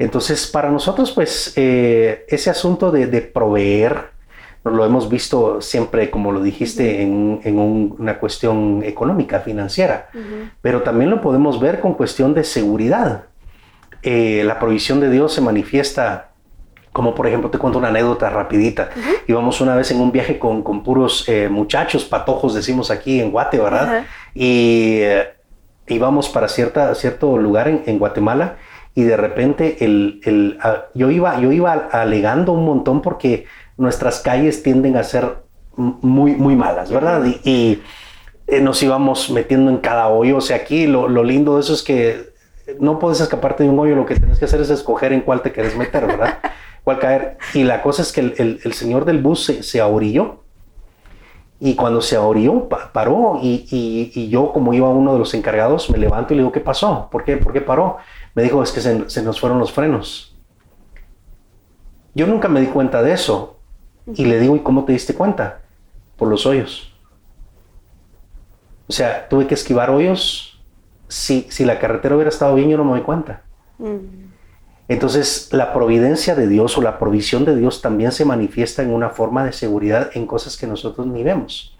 Entonces, 0.00 0.46
para 0.46 0.70
nosotros, 0.70 1.12
pues, 1.12 1.52
eh, 1.56 2.24
ese 2.28 2.48
asunto 2.48 2.90
de, 2.90 3.06
proveer, 3.20 4.09
lo 4.64 4.84
hemos 4.84 5.08
visto 5.08 5.60
siempre, 5.60 6.10
como 6.10 6.32
lo 6.32 6.42
dijiste, 6.42 7.02
en, 7.02 7.58
una 7.58 8.18
cuestión 8.18 8.82
económica, 8.84 9.40
financiera, 9.40 10.10
pero 10.60 10.82
también 10.82 11.10
lo 11.10 11.20
podemos 11.20 11.60
ver 11.60 11.80
con 11.80 11.94
cuestión 11.94 12.34
de 12.34 12.44
seguridad. 12.44 13.24
Eh, 14.02 14.42
la 14.44 14.58
provisión 14.58 15.00
de 15.00 15.10
Dios 15.10 15.32
se 15.32 15.40
manifiesta, 15.40 16.30
como 16.92 17.14
por 17.14 17.26
ejemplo, 17.26 17.50
te 17.50 17.58
cuento 17.58 17.78
una 17.78 17.88
anécdota 17.88 18.28
rapidita. 18.28 18.90
Íbamos 19.26 19.60
una 19.60 19.76
vez 19.76 19.90
en 19.90 20.00
un 20.00 20.12
viaje 20.12 20.38
con, 20.38 20.62
puros 20.82 21.26
eh, 21.28 21.48
muchachos, 21.50 22.04
patojos, 22.04 22.54
decimos 22.54 22.90
aquí 22.90 23.20
en 23.20 23.30
Guate, 23.30 23.58
¿verdad? 23.58 24.04
Y 24.34 25.00
íbamos 25.86 26.28
para 26.28 26.48
cierta, 26.48 26.94
cierto 26.94 27.38
lugar 27.38 27.68
en 27.68 27.98
Guatemala 27.98 28.56
y 28.94 29.02
de 29.02 29.16
repente 29.16 29.84
el, 29.84 30.58
yo, 30.94 31.10
iba, 31.10 31.40
yo 31.40 31.52
iba 31.52 31.72
alegando 31.72 32.52
un 32.52 32.64
montón 32.64 33.02
porque 33.02 33.46
nuestras 33.80 34.20
calles 34.20 34.62
tienden 34.62 34.98
a 34.98 35.02
ser 35.02 35.38
muy, 35.74 36.32
muy 36.32 36.54
malas, 36.54 36.92
¿verdad? 36.92 37.24
Y, 37.44 37.80
eh, 38.46 38.60
nos 38.60 38.82
íbamos 38.82 39.30
metiendo 39.30 39.70
en 39.70 39.78
cada 39.78 40.08
hoyo. 40.08 40.36
O 40.36 40.40
sea, 40.42 40.56
aquí 40.56 40.86
lo, 40.86 41.08
lindo 41.24 41.54
de 41.54 41.60
eso 41.62 41.72
es 41.72 41.82
que 41.82 42.30
no 42.78 42.98
puedes 42.98 43.20
escaparte 43.20 43.62
de 43.62 43.70
un 43.70 43.78
hoyo, 43.78 43.96
lo 43.96 44.04
que 44.04 44.16
tienes 44.16 44.38
que 44.38 44.44
hacer 44.44 44.60
es 44.60 44.68
escoger 44.68 45.14
en 45.14 45.22
cuál 45.22 45.40
te 45.40 45.50
quieres 45.50 45.76
meter, 45.76 46.06
¿verdad? 46.06 46.38
cuál 46.84 46.98
caer. 46.98 47.38
Y 47.54 47.64
la 47.64 47.80
cosa 47.80 48.02
es 48.02 48.12
que 48.12 48.20
el, 48.20 48.72
señor 48.74 49.06
del 49.06 49.18
bus 49.18 49.44
se, 49.44 49.62
se 49.62 49.80
ahorilló. 49.80 50.42
Y 51.58 51.74
cuando 51.74 52.02
se 52.02 52.16
ahorilló, 52.16 52.68
paró. 52.68 53.38
Y, 53.42 53.66
y, 53.70 54.28
yo, 54.28 54.52
como 54.52 54.74
iba 54.74 54.90
uno 54.90 55.14
de 55.14 55.18
los 55.18 55.32
encargados, 55.32 55.88
me 55.88 55.96
levanto 55.96 56.34
y 56.34 56.36
le 56.36 56.42
digo, 56.42 56.52
¿qué 56.52 56.60
pasó? 56.60 57.08
¿Por 57.10 57.24
qué, 57.24 57.38
¿Por 57.38 57.54
qué 57.54 57.62
paró? 57.62 57.96
Me 58.34 58.42
dijo, 58.42 58.62
es 58.62 58.72
que 58.72 58.80
se, 58.82 59.22
nos 59.22 59.40
fueron 59.40 59.58
los 59.58 59.72
frenos. 59.72 60.36
Yo 62.14 62.26
nunca 62.26 62.48
me 62.48 62.60
di 62.60 62.66
cuenta 62.66 63.02
de 63.02 63.12
eso. 63.12 63.59
Y 64.14 64.24
le 64.24 64.40
digo, 64.40 64.56
¿y 64.56 64.60
cómo 64.60 64.84
te 64.84 64.92
diste 64.92 65.14
cuenta? 65.14 65.60
Por 66.16 66.28
los 66.28 66.46
hoyos. 66.46 66.92
O 68.88 68.92
sea, 68.92 69.28
tuve 69.28 69.46
que 69.46 69.54
esquivar 69.54 69.90
hoyos. 69.90 70.60
Si, 71.08 71.46
si 71.50 71.64
la 71.64 71.78
carretera 71.78 72.14
hubiera 72.14 72.30
estado 72.30 72.54
bien, 72.54 72.70
yo 72.70 72.76
no 72.76 72.84
me 72.84 72.92
doy 72.92 73.02
cuenta. 73.02 73.42
Mm. 73.78 74.30
Entonces, 74.88 75.52
la 75.52 75.72
providencia 75.72 76.34
de 76.34 76.48
Dios 76.48 76.76
o 76.76 76.82
la 76.82 76.98
provisión 76.98 77.44
de 77.44 77.54
Dios 77.54 77.80
también 77.80 78.10
se 78.10 78.24
manifiesta 78.24 78.82
en 78.82 78.92
una 78.92 79.10
forma 79.10 79.44
de 79.44 79.52
seguridad 79.52 80.10
en 80.14 80.26
cosas 80.26 80.56
que 80.56 80.66
nosotros 80.66 81.06
ni 81.06 81.22
vemos. 81.22 81.78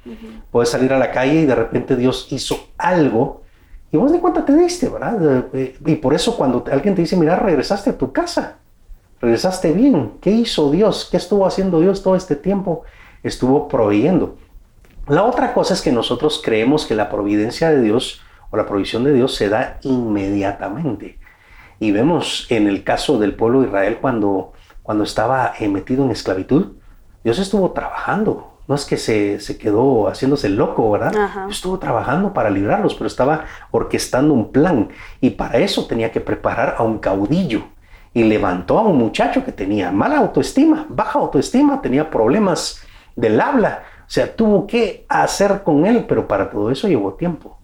Puedes 0.52 0.68
salir 0.68 0.92
a 0.92 0.98
la 0.98 1.10
calle 1.10 1.40
y 1.40 1.46
de 1.46 1.56
repente 1.56 1.96
Dios 1.96 2.28
hizo 2.30 2.68
algo 2.78 3.42
y 3.90 3.96
vos 3.96 4.12
de 4.12 4.20
cuenta 4.20 4.44
te 4.44 4.54
diste, 4.54 4.88
¿verdad? 4.88 5.46
Y 5.52 5.96
por 5.96 6.14
eso 6.14 6.36
cuando 6.36 6.64
alguien 6.70 6.94
te 6.94 7.00
dice, 7.00 7.16
mira, 7.16 7.34
regresaste 7.34 7.90
a 7.90 7.98
tu 7.98 8.12
casa, 8.12 8.58
regresaste 9.20 9.72
bien, 9.72 10.12
¿qué 10.20 10.30
hizo 10.30 10.70
Dios? 10.70 11.08
¿Qué 11.10 11.16
estuvo 11.16 11.46
haciendo 11.46 11.80
Dios 11.80 12.02
todo 12.02 12.16
este 12.16 12.36
tiempo? 12.36 12.84
Estuvo 13.22 13.68
proveyendo. 13.68 14.36
La 15.08 15.24
otra 15.24 15.52
cosa 15.52 15.74
es 15.74 15.82
que 15.82 15.92
nosotros 15.92 16.40
creemos 16.42 16.86
que 16.86 16.94
la 16.94 17.10
providencia 17.10 17.70
de 17.70 17.82
Dios 17.82 18.22
o 18.50 18.56
la 18.56 18.66
provisión 18.66 19.04
de 19.04 19.12
Dios 19.12 19.34
se 19.34 19.48
da 19.48 19.78
inmediatamente. 19.82 21.18
Y 21.78 21.92
vemos 21.92 22.46
en 22.50 22.66
el 22.66 22.84
caso 22.84 23.18
del 23.18 23.34
pueblo 23.34 23.60
de 23.60 23.68
Israel 23.68 23.98
cuando, 24.00 24.52
cuando 24.82 25.04
estaba 25.04 25.52
eh, 25.58 25.68
metido 25.68 26.04
en 26.04 26.10
esclavitud, 26.10 26.72
Dios 27.22 27.38
estuvo 27.38 27.72
trabajando, 27.72 28.58
no 28.66 28.74
es 28.74 28.84
que 28.84 28.96
se, 28.96 29.40
se 29.40 29.58
quedó 29.58 30.08
haciéndose 30.08 30.48
loco, 30.48 30.90
¿verdad? 30.90 31.48
Estuvo 31.50 31.78
trabajando 31.78 32.32
para 32.32 32.50
librarlos, 32.50 32.94
pero 32.94 33.08
estaba 33.08 33.44
orquestando 33.72 34.32
un 34.32 34.52
plan 34.52 34.88
y 35.20 35.30
para 35.30 35.58
eso 35.58 35.86
tenía 35.86 36.12
que 36.12 36.20
preparar 36.20 36.76
a 36.78 36.82
un 36.82 36.98
caudillo 36.98 37.64
y 38.12 38.24
levantó 38.24 38.78
a 38.78 38.82
un 38.82 38.98
muchacho 38.98 39.44
que 39.44 39.52
tenía 39.52 39.92
mala 39.92 40.18
autoestima, 40.18 40.86
baja 40.88 41.18
autoestima, 41.18 41.80
tenía 41.80 42.10
problemas 42.10 42.82
del 43.16 43.40
habla, 43.40 43.82
o 44.00 44.10
sea, 44.10 44.34
tuvo 44.34 44.66
que 44.66 45.04
hacer 45.08 45.62
con 45.62 45.86
él, 45.86 46.04
pero 46.08 46.26
para 46.26 46.50
todo 46.50 46.70
eso 46.70 46.88
llevó 46.88 47.14
tiempo. 47.14 47.58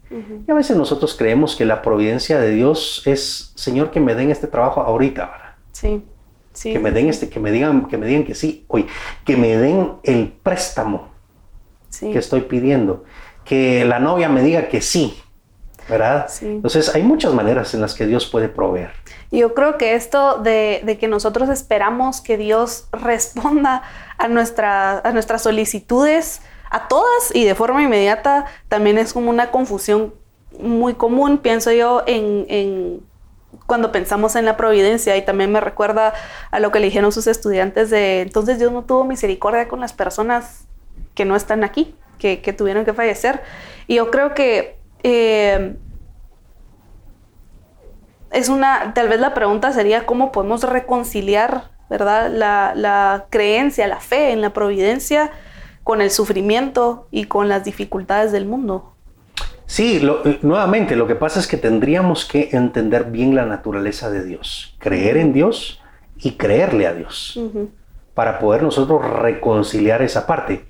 Y 0.46 0.48
a 0.48 0.54
veces 0.54 0.76
nosotros 0.76 1.16
creemos 1.18 1.56
que 1.56 1.64
la 1.64 1.82
providencia 1.82 2.38
de 2.38 2.50
Dios 2.50 3.02
es, 3.06 3.52
Señor, 3.56 3.90
que 3.90 3.98
me 3.98 4.14
den 4.14 4.30
este 4.30 4.46
trabajo 4.46 4.80
ahorita, 4.80 5.26
¿verdad? 5.26 5.54
Sí 5.72 6.04
que 6.62 6.78
me 6.78 6.90
den 6.90 7.08
este, 7.08 7.28
que 7.28 7.40
me 7.40 7.52
digan, 7.52 7.86
que 7.86 7.98
me 7.98 8.06
digan 8.06 8.24
que 8.24 8.34
sí, 8.34 8.64
hoy, 8.68 8.86
que 9.24 9.36
me 9.36 9.56
den 9.56 9.92
el 10.02 10.28
préstamo 10.42 11.08
que 11.98 12.18
estoy 12.18 12.42
pidiendo, 12.42 13.04
que 13.44 13.84
la 13.84 13.98
novia 13.98 14.28
me 14.28 14.42
diga 14.42 14.68
que 14.68 14.80
sí, 14.80 15.18
¿verdad? 15.88 16.28
Entonces 16.40 16.94
hay 16.94 17.02
muchas 17.02 17.32
maneras 17.32 17.74
en 17.74 17.80
las 17.80 17.94
que 17.94 18.06
Dios 18.06 18.26
puede 18.26 18.48
proveer. 18.48 18.90
Yo 19.30 19.54
creo 19.54 19.78
que 19.78 19.94
esto 19.94 20.38
de, 20.38 20.96
que 21.00 21.08
nosotros 21.08 21.48
esperamos 21.48 22.20
que 22.20 22.36
Dios 22.36 22.88
responda 22.92 23.82
a, 24.18 24.28
nuestra, 24.28 24.98
a 24.98 25.12
nuestras 25.12 25.42
solicitudes, 25.42 26.40
a 26.70 26.88
todas 26.88 27.34
y 27.34 27.44
de 27.44 27.54
forma 27.54 27.82
inmediata, 27.82 28.46
también 28.68 28.98
es 28.98 29.12
como 29.12 29.30
una 29.30 29.50
confusión 29.50 30.14
muy 30.58 30.94
común, 30.94 31.38
pienso 31.38 31.70
yo, 31.72 32.02
en 32.06 33.02
cuando 33.66 33.92
pensamos 33.92 34.36
en 34.36 34.44
la 34.44 34.56
providencia 34.56 35.16
y 35.16 35.24
también 35.24 35.50
me 35.52 35.60
recuerda 35.60 36.14
a 36.50 36.60
lo 36.60 36.70
que 36.70 36.80
le 36.80 36.86
dijeron 36.86 37.12
sus 37.12 37.26
estudiantes 37.26 37.90
de 37.90 38.22
entonces 38.22 38.58
Dios 38.58 38.72
no 38.72 38.84
tuvo 38.84 39.04
misericordia 39.04 39.68
con 39.68 39.80
las 39.80 39.92
personas 39.92 40.66
que 41.14 41.24
no 41.24 41.36
están 41.36 41.64
aquí, 41.64 41.94
que, 42.18 42.36
tuvieron 42.56 42.84
que 42.84 42.92
fallecer. 42.92 43.42
Y 43.86 43.96
yo 43.96 44.10
creo 44.10 44.34
que 44.34 44.75
eh, 45.08 45.76
es 48.32 48.48
una, 48.48 48.92
tal 48.92 49.08
vez 49.08 49.20
la 49.20 49.34
pregunta 49.34 49.72
sería 49.72 50.04
cómo 50.04 50.32
podemos 50.32 50.64
reconciliar, 50.64 51.70
¿verdad? 51.88 52.28
La, 52.30 52.72
la 52.74 53.26
creencia, 53.30 53.86
la 53.86 54.00
fe 54.00 54.32
en 54.32 54.40
la 54.40 54.52
providencia 54.52 55.30
con 55.84 56.00
el 56.00 56.10
sufrimiento 56.10 57.06
y 57.12 57.24
con 57.24 57.48
las 57.48 57.62
dificultades 57.62 58.32
del 58.32 58.46
mundo. 58.46 58.96
Sí, 59.66 60.00
nuevamente, 60.42 60.96
lo 60.96 61.06
que 61.06 61.14
pasa 61.14 61.38
es 61.38 61.46
que 61.46 61.56
tendríamos 61.56 62.24
que 62.24 62.50
entender 62.52 63.04
bien 63.04 63.34
la 63.34 63.46
naturaleza 63.46 64.10
de 64.10 64.24
Dios, 64.24 64.76
creer 64.78 65.16
en 65.16 65.32
Dios 65.32 65.80
y 66.18 66.32
creerle 66.32 66.86
a 66.86 66.94
Dios, 66.94 67.38
para 68.14 68.38
poder 68.38 68.62
nosotros 68.62 69.04
reconciliar 69.04 70.02
esa 70.02 70.26
parte. 70.26 70.64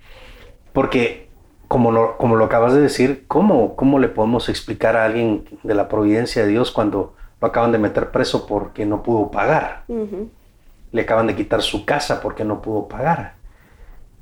Porque, 0.72 1.25
como 1.68 1.90
lo, 1.92 2.16
como 2.16 2.36
lo 2.36 2.44
acabas 2.44 2.74
de 2.74 2.80
decir, 2.80 3.24
¿cómo, 3.26 3.76
¿cómo 3.76 3.98
le 3.98 4.08
podemos 4.08 4.48
explicar 4.48 4.96
a 4.96 5.04
alguien 5.04 5.44
de 5.62 5.74
la 5.74 5.88
providencia 5.88 6.42
de 6.42 6.48
Dios 6.48 6.70
cuando 6.70 7.14
lo 7.40 7.48
acaban 7.48 7.72
de 7.72 7.78
meter 7.78 8.10
preso 8.10 8.46
porque 8.46 8.86
no 8.86 9.02
pudo 9.02 9.30
pagar? 9.30 9.84
Le 10.92 11.02
acaban 11.02 11.26
de 11.26 11.34
quitar 11.34 11.62
su 11.62 11.84
casa 11.84 12.20
porque 12.20 12.44
no 12.44 12.62
pudo 12.62 12.88
pagar. 12.88 13.34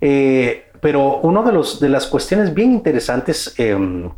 Eh, 0.01 0.71
pero 0.81 1.19
una 1.19 1.43
de, 1.43 1.53
los, 1.53 1.81
de 1.81 1.89
las 1.89 2.07
cuestiones 2.07 2.53
bien 2.53 2.73
interesantes 2.73 3.55
em, 3.59 4.11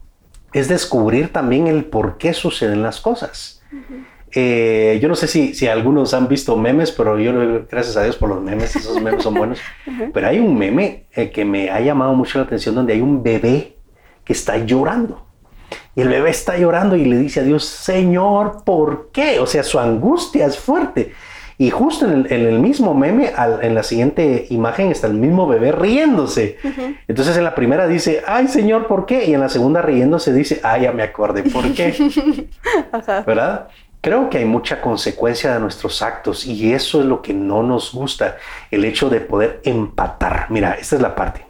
es 0.52 0.68
descubrir 0.68 1.32
también 1.32 1.66
el 1.66 1.84
por 1.84 2.18
qué 2.18 2.32
suceden 2.32 2.82
las 2.82 3.00
cosas. 3.00 3.62
Eh, 4.32 4.98
yo 5.00 5.08
no 5.08 5.14
sé 5.14 5.28
si, 5.28 5.54
si, 5.54 5.66
algunos 5.68 6.12
han 6.12 6.28
visto 6.28 6.56
memes, 6.56 6.90
pero 6.92 7.18
yo 7.18 7.32
gracias 7.70 7.96
a 7.96 8.02
Dios 8.02 8.16
por 8.16 8.28
los 8.28 8.42
memes, 8.42 8.74
esos 8.74 9.00
memes 9.00 9.22
son 9.22 9.34
buenos. 9.34 9.60
Pero 10.12 10.26
hay 10.26 10.38
un 10.38 10.58
meme 10.58 11.06
eh, 11.12 11.30
que 11.30 11.44
me 11.44 11.70
ha 11.70 11.80
llamado 11.80 12.12
mucho 12.14 12.38
la 12.38 12.44
atención 12.44 12.74
donde 12.74 12.92
hay 12.92 13.00
un 13.00 13.22
bebé 13.22 13.76
que 14.24 14.32
está 14.32 14.58
llorando. 14.58 15.26
Y 15.94 16.02
el 16.02 16.08
bebé 16.08 16.30
está 16.30 16.58
llorando 16.58 16.96
y 16.96 17.04
le 17.04 17.18
dice 17.18 17.40
a 17.40 17.42
Dios, 17.44 17.64
Señor, 17.64 18.64
¿por 18.64 19.10
qué? 19.12 19.38
O 19.40 19.46
sea, 19.46 19.62
su 19.62 19.78
angustia 19.78 20.46
es 20.46 20.58
fuerte. 20.58 21.12
Y 21.58 21.70
justo 21.70 22.04
en 22.04 22.26
el, 22.28 22.58
mismo 22.58 22.92
meme, 22.92 23.32
en 23.62 23.74
la 23.74 23.82
siguiente 23.82 24.46
imagen 24.50 24.90
está 24.90 25.06
el 25.06 25.14
mismo 25.14 25.46
bebé 25.46 25.72
riéndose. 25.72 26.58
Entonces 27.08 27.34
en 27.38 27.44
la 27.44 27.54
primera 27.54 27.86
dice, 27.86 28.22
ay 28.26 28.48
Señor, 28.48 28.86
¿por 28.86 29.06
qué? 29.06 29.24
Y 29.24 29.32
en 29.32 29.40
la 29.40 29.48
segunda 29.48 29.80
riéndose 29.80 30.34
dice, 30.34 30.60
ay, 30.62 30.82
ya 30.82 30.92
me 30.92 31.02
acordé, 31.02 31.44
¿por 31.44 31.72
qué? 31.72 31.94
¿Verdad? 33.26 33.68
Creo 34.06 34.30
que 34.30 34.38
hay 34.38 34.44
mucha 34.44 34.80
consecuencia 34.80 35.52
de 35.52 35.58
nuestros 35.58 36.00
actos 36.00 36.46
y 36.46 36.72
eso 36.72 37.00
es 37.00 37.06
lo 37.06 37.22
que 37.22 37.34
no 37.34 37.64
nos 37.64 37.92
gusta, 37.92 38.36
el 38.70 38.84
hecho 38.84 39.10
de 39.10 39.20
poder 39.20 39.60
empatar. 39.64 40.46
Mira, 40.48 40.74
esta 40.74 40.94
es 40.94 41.02
la 41.02 41.16
parte, 41.16 41.44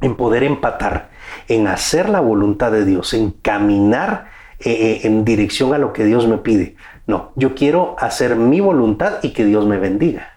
en 0.00 0.16
poder 0.16 0.42
empatar, 0.42 1.10
en 1.48 1.66
hacer 1.66 2.08
la 2.08 2.20
voluntad 2.20 2.72
de 2.72 2.86
Dios, 2.86 3.12
en 3.12 3.32
caminar 3.32 4.30
eh, 4.60 4.70
eh, 4.70 5.00
en 5.02 5.26
dirección 5.26 5.74
a 5.74 5.78
lo 5.78 5.92
que 5.92 6.06
Dios 6.06 6.26
me 6.26 6.38
pide. 6.38 6.76
No, 7.06 7.32
yo 7.36 7.54
quiero 7.54 7.94
hacer 7.98 8.36
mi 8.36 8.60
voluntad 8.60 9.18
y 9.22 9.34
que 9.34 9.44
Dios 9.44 9.66
me 9.66 9.76
bendiga. 9.76 10.32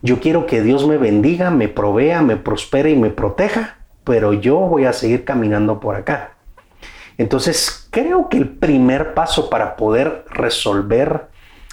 Yo 0.00 0.20
quiero 0.20 0.46
que 0.46 0.62
Dios 0.62 0.88
me 0.88 0.96
bendiga, 0.96 1.50
me 1.50 1.68
provea, 1.68 2.22
me 2.22 2.38
prospere 2.38 2.88
y 2.92 2.96
me 2.96 3.10
proteja, 3.10 3.76
pero 4.04 4.32
yo 4.32 4.56
voy 4.56 4.86
a 4.86 4.94
seguir 4.94 5.26
caminando 5.26 5.80
por 5.80 5.96
acá. 5.96 6.32
Entonces, 7.18 7.88
creo 7.90 8.28
que 8.28 8.38
el 8.38 8.48
primer 8.48 9.14
paso 9.14 9.50
para 9.50 9.76
poder 9.76 10.24
resolver 10.30 11.28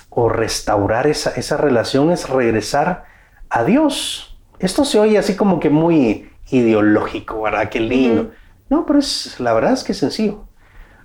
o 0.10 0.30
restaurar 0.30 1.08
esa, 1.08 1.32
esa 1.32 1.58
relación 1.58 2.12
es 2.12 2.30
regresar 2.30 3.06
a 3.49 3.63
Dios. 3.63 4.38
Esto 4.60 4.86
se 4.86 4.99
oye 4.99 5.17
así 5.17 5.36
como 5.36 5.60
que 5.60 5.69
muy 5.69 6.30
ideológico, 6.49 7.41
¿verdad? 7.41 7.69
Qué 7.69 7.80
lindo. 7.80 8.32
No, 8.69 8.86
pero 8.86 8.99
es, 8.99 9.39
la 9.39 9.54
verdad 9.54 9.73
es 9.73 9.84
que 9.84 9.93
es 9.93 9.97
sencillo. 9.97 10.45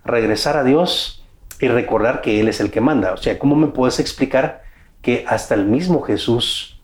Regresar 0.04 0.56
a 0.56 0.64
Dios 0.64 1.24
y 1.60 1.68
recordar 1.68 2.20
que 2.20 2.40
Él 2.40 2.48
es 2.48 2.60
el 2.60 2.70
que 2.70 2.80
manda. 2.80 3.12
O 3.12 3.16
sea, 3.16 3.38
¿cómo 3.38 3.56
me 3.56 3.68
puedes 3.68 4.00
explicar 4.00 4.62
que 5.00 5.24
hasta 5.28 5.54
el 5.54 5.66
mismo 5.66 6.02
Jesús 6.02 6.80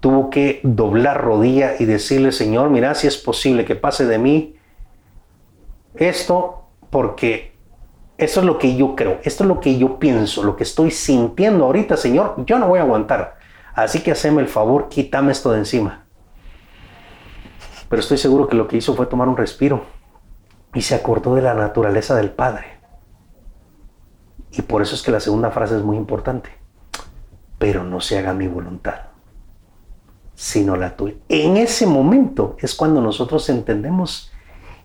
tuvo 0.00 0.30
que 0.30 0.60
doblar 0.62 1.22
rodilla 1.22 1.74
y 1.78 1.84
decirle, 1.84 2.32
Señor, 2.32 2.70
mira 2.70 2.94
si 2.94 3.06
es 3.06 3.16
posible 3.16 3.64
que 3.64 3.76
pase 3.76 4.06
de 4.06 4.18
mí 4.18 4.56
esto, 5.94 6.68
porque 6.90 7.58
eso 8.18 8.40
es 8.40 8.46
lo 8.46 8.58
que 8.58 8.76
yo 8.76 8.94
creo, 8.94 9.18
esto 9.22 9.44
es 9.44 9.48
lo 9.48 9.60
que 9.60 9.78
yo 9.78 9.98
pienso, 9.98 10.42
lo 10.42 10.56
que 10.56 10.64
estoy 10.64 10.90
sintiendo 10.90 11.64
ahorita, 11.64 11.96
Señor, 11.96 12.34
yo 12.44 12.58
no 12.58 12.68
voy 12.68 12.78
a 12.78 12.82
aguantar. 12.82 13.38
Así 13.74 14.02
que 14.02 14.12
haceme 14.12 14.42
el 14.42 14.48
favor, 14.48 14.88
quítame 14.88 15.32
esto 15.32 15.52
de 15.52 15.58
encima. 15.58 16.04
Pero 17.88 18.00
estoy 18.00 18.18
seguro 18.18 18.46
que 18.46 18.56
lo 18.56 18.68
que 18.68 18.76
hizo 18.76 18.94
fue 18.94 19.06
tomar 19.06 19.28
un 19.28 19.36
respiro 19.36 19.84
y 20.74 20.82
se 20.82 20.94
acordó 20.94 21.34
de 21.34 21.42
la 21.42 21.54
naturaleza 21.54 22.14
del 22.14 22.30
Padre. 22.30 22.78
Y 24.52 24.62
por 24.62 24.82
eso 24.82 24.94
es 24.94 25.02
que 25.02 25.10
la 25.10 25.20
segunda 25.20 25.50
frase 25.50 25.76
es 25.76 25.82
muy 25.82 25.96
importante. 25.96 26.50
Pero 27.58 27.84
no 27.84 28.00
se 28.00 28.18
haga 28.18 28.32
mi 28.32 28.48
voluntad, 28.48 29.00
sino 30.34 30.76
la 30.76 30.96
tuya. 30.96 31.16
En 31.28 31.56
ese 31.56 31.86
momento 31.86 32.56
es 32.58 32.74
cuando 32.74 33.00
nosotros 33.00 33.48
entendemos 33.48 34.32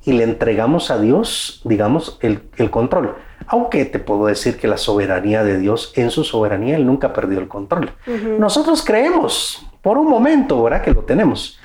y 0.06 0.14
le 0.14 0.24
entregamos 0.24 0.92
a 0.92 1.00
Dios, 1.00 1.62
digamos, 1.66 2.20
el, 2.22 2.70
control. 2.70 3.16
Aunque 3.48 3.86
te 3.86 4.00
puedo 4.00 4.28
decir 4.28 4.58
que 4.58 4.68
la 4.68 4.78
soberanía 4.78 5.44
de 5.44 5.58
Dios, 5.58 5.94
en 5.96 6.12
su 6.12 6.24
soberanía, 6.24 6.76
Él 6.76 6.86
nunca 6.86 7.14
perdió 7.14 7.40
el 7.40 7.48
control. 7.48 7.92
Nosotros 8.40 8.84
creemos, 8.84 9.66
por 9.82 9.98
un 9.98 10.08
momento, 10.08 10.62
¿verdad? 10.64 10.82
Que 10.82 10.92
lo 10.92 11.04
tenemos. 11.04 11.60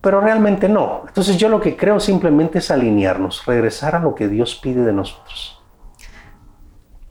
Pero 0.00 0.20
realmente 0.20 0.68
no. 0.68 1.04
Entonces 1.06 1.36
yo 1.36 1.48
lo 1.48 1.60
que 1.60 1.76
creo 1.76 1.98
simplemente 1.98 2.58
es 2.58 2.70
alinearnos, 2.70 3.44
regresar 3.46 3.96
a 3.96 3.98
lo 3.98 4.14
que 4.14 4.28
Dios 4.28 4.54
pide 4.62 4.82
de 4.82 4.92
nosotros. 4.92 5.60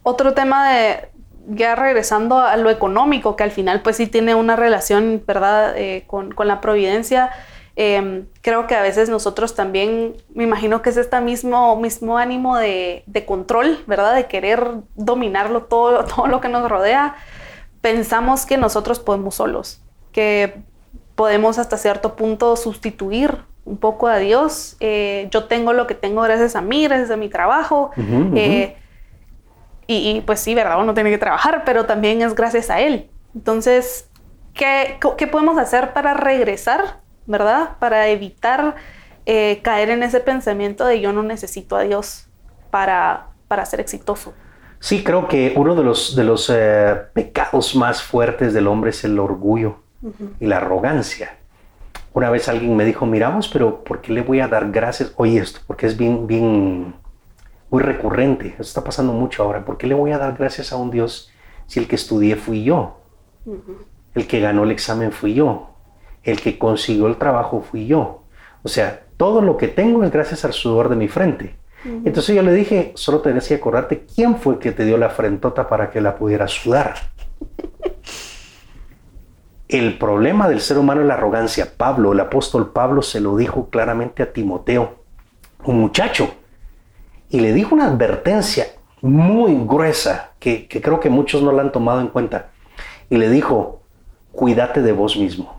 Otro 0.04 0.34
tema 0.34 0.70
de, 0.70 1.10
ya 1.48 1.76
regresando 1.76 2.40
a 2.40 2.58
lo 2.58 2.70
económico, 2.70 3.36
que 3.36 3.44
al 3.44 3.52
final 3.52 3.82
pues 3.82 3.98
sí 3.98 4.08
tiene 4.08 4.36
una 4.36 4.56
relación, 4.56 5.24
¿verdad?, 5.26 5.74
eh, 5.78 6.04
con, 6.08 6.34
la 6.38 6.62
providencia. 6.62 7.32
Em, 7.78 8.28
creo 8.42 8.68
que 8.68 8.76
a 8.76 8.82
veces 8.82 9.10
nosotros 9.10 9.54
también, 9.54 10.16
me 10.34 10.44
imagino 10.44 10.82
que 10.82 10.90
es 10.90 10.98
este 10.98 11.20
mismo, 11.20 11.76
mismo 11.76 12.18
ánimo 12.18 12.56
de, 12.58 13.04
control, 13.28 13.84
¿verdad? 13.86 14.16
De 14.16 14.28
querer 14.28 14.76
dominarlo 14.96 15.64
todo, 15.64 16.06
todo 16.16 16.28
lo 16.28 16.40
que 16.40 16.48
nos 16.48 16.70
rodea. 16.70 17.16
Pensamos 17.82 18.46
que 18.46 18.58
nosotros 18.58 19.00
podemos 19.00 19.36
solos, 19.36 19.82
que 20.12 20.64
podemos 21.16 21.58
hasta 21.58 21.78
cierto 21.78 22.16
punto 22.16 22.56
sustituir 22.56 23.40
un 23.66 23.78
poco 23.78 24.08
a 24.08 24.18
Dios. 24.18 24.78
Eh, 24.80 25.28
yo 25.32 25.46
tengo 25.46 25.74
lo 25.74 25.88
que 25.88 25.96
tengo 25.96 26.22
gracias 26.22 26.56
a 26.56 26.62
mí, 26.62 26.84
gracias 26.84 27.12
a 27.12 27.18
mi 27.18 27.30
trabajo. 27.30 27.92
Eh, 28.36 28.76
y, 29.88 30.22
pues 30.22 30.40
sí, 30.40 30.56
¿verdad? 30.56 30.80
Uno 30.80 30.94
tiene 30.94 31.10
que 31.10 31.18
trabajar, 31.18 31.64
pero 31.66 31.86
también 31.86 32.22
es 32.22 32.36
gracias 32.36 32.70
a 32.70 32.80
Él. 32.80 33.10
Entonces, 33.36 34.10
¿qué, 34.54 34.98
qué 35.18 35.28
podemos 35.28 35.58
hacer 35.58 35.94
para 35.94 36.14
regresar, 36.14 37.02
¿verdad? 37.26 37.78
Para 37.80 38.08
evitar 38.08 38.76
eh, 39.26 39.60
caer 39.64 39.90
en 39.90 40.04
ese 40.04 40.20
pensamiento 40.20 40.86
de 40.86 41.02
yo 41.02 41.14
no 41.14 41.24
necesito 41.24 41.76
a 41.76 41.82
Dios 41.82 42.28
para, 42.70 43.28
para 43.48 43.66
ser 43.66 43.80
exitoso. 43.80 44.34
Sí, 44.80 45.04
creo 45.04 45.28
que 45.28 45.54
uno 45.56 45.76
de 45.76 45.84
los, 45.84 46.16
de 46.16 46.24
los 46.24 46.52
eh, 46.54 46.96
pecados 47.14 47.76
más 47.76 48.04
fuertes 48.04 48.54
del 48.54 48.68
hombre 48.68 48.92
es 48.92 49.04
el 49.04 49.18
orgullo 49.18 49.78
y 50.40 50.46
la 50.46 50.58
arrogancia. 50.58 51.38
Una 52.14 52.30
vez 52.30 52.48
alguien 52.48 52.76
me 52.76 52.86
dijo, 52.86 53.06
miramos, 53.06 53.48
pero 53.48 53.84
¿por 53.84 54.02
qué 54.02 54.14
le 54.14 54.22
voy 54.22 54.40
a 54.40 54.48
dar 54.48 54.72
gracias? 54.72 55.14
Oye 55.18 55.40
esto, 55.40 55.62
porque 55.66 55.88
es 55.88 55.98
bien, 55.98 56.28
bien 56.28 56.96
muy 57.70 57.82
recurrente. 57.82 58.50
Eso 58.50 58.62
está 58.62 58.84
pasando 58.84 59.12
mucho 59.12 59.44
ahora. 59.44 59.66
¿Por 59.66 59.78
qué 59.78 59.88
le 59.88 59.96
voy 59.96 60.12
a 60.12 60.18
dar 60.18 60.38
gracias 60.38 60.72
a 60.72 60.76
un 60.76 60.92
Dios 60.92 61.32
si 61.66 61.80
el 61.80 61.88
que 61.88 61.96
estudié 61.96 62.36
fui 62.36 62.64
yo? 62.64 63.02
El 64.14 64.28
que 64.28 64.40
ganó 64.40 64.64
el 64.64 64.72
examen 64.72 65.12
fui 65.12 65.34
yo. 65.34 65.75
El 66.26 66.42
que 66.42 66.58
consiguió 66.58 67.08
el 67.08 67.16
trabajo 67.16 67.62
fui 67.62 67.88
yo. 67.88 68.24
O 68.64 68.68
sea, 68.68 69.06
todo 69.16 69.42
lo 69.42 69.56
que 69.56 69.70
tengo 69.70 70.04
es 70.04 70.12
gracias 70.12 70.44
al 70.44 70.52
sudor 70.52 70.90
de 70.90 70.98
mi 70.98 71.08
frente. 71.08 71.56
Entonces 72.04 72.36
yo 72.36 72.42
le 72.42 72.52
dije, 72.52 72.92
solo 72.96 73.22
tenés 73.22 73.48
que 73.48 73.56
acordarte 73.56 74.06
quién 74.14 74.38
fue 74.38 74.56
el 74.56 74.60
que 74.60 74.72
te 74.72 74.86
dio 74.86 74.98
la 74.98 75.10
frentota 75.10 75.68
para 75.70 75.92
que 75.92 76.02
la 76.02 76.16
pudieras 76.18 76.52
sudar. 76.52 76.96
El 79.68 79.98
problema 79.98 80.50
del 80.50 80.62
ser 80.62 80.80
humano 80.80 81.02
es 81.02 81.08
la 81.08 81.14
arrogancia. 81.14 81.74
Pablo, 81.78 82.14
el 82.14 82.20
apóstol 82.20 82.72
Pablo, 82.72 83.04
se 83.04 83.20
lo 83.20 83.38
dijo 83.38 83.70
claramente 83.70 84.24
a 84.24 84.34
Timoteo, 84.34 84.96
un 85.64 85.80
muchacho 85.80 86.34
y 87.30 87.40
le 87.40 87.54
dijo 87.54 87.76
una 87.76 87.88
advertencia 87.88 88.68
muy 89.02 89.56
gruesa 89.66 90.32
que, 90.40 90.68
creo 90.68 91.00
que 91.00 91.10
muchos 91.10 91.42
no 91.42 91.52
la 91.52 91.64
han 91.64 91.72
tomado 91.72 92.02
en 92.02 92.08
cuenta. 92.08 92.52
Y 93.10 93.18
le 93.18 93.30
dijo, 93.30 93.82
cuídate 94.32 94.82
de 94.82 94.92
vos 94.92 95.18
mismo. 95.18 95.55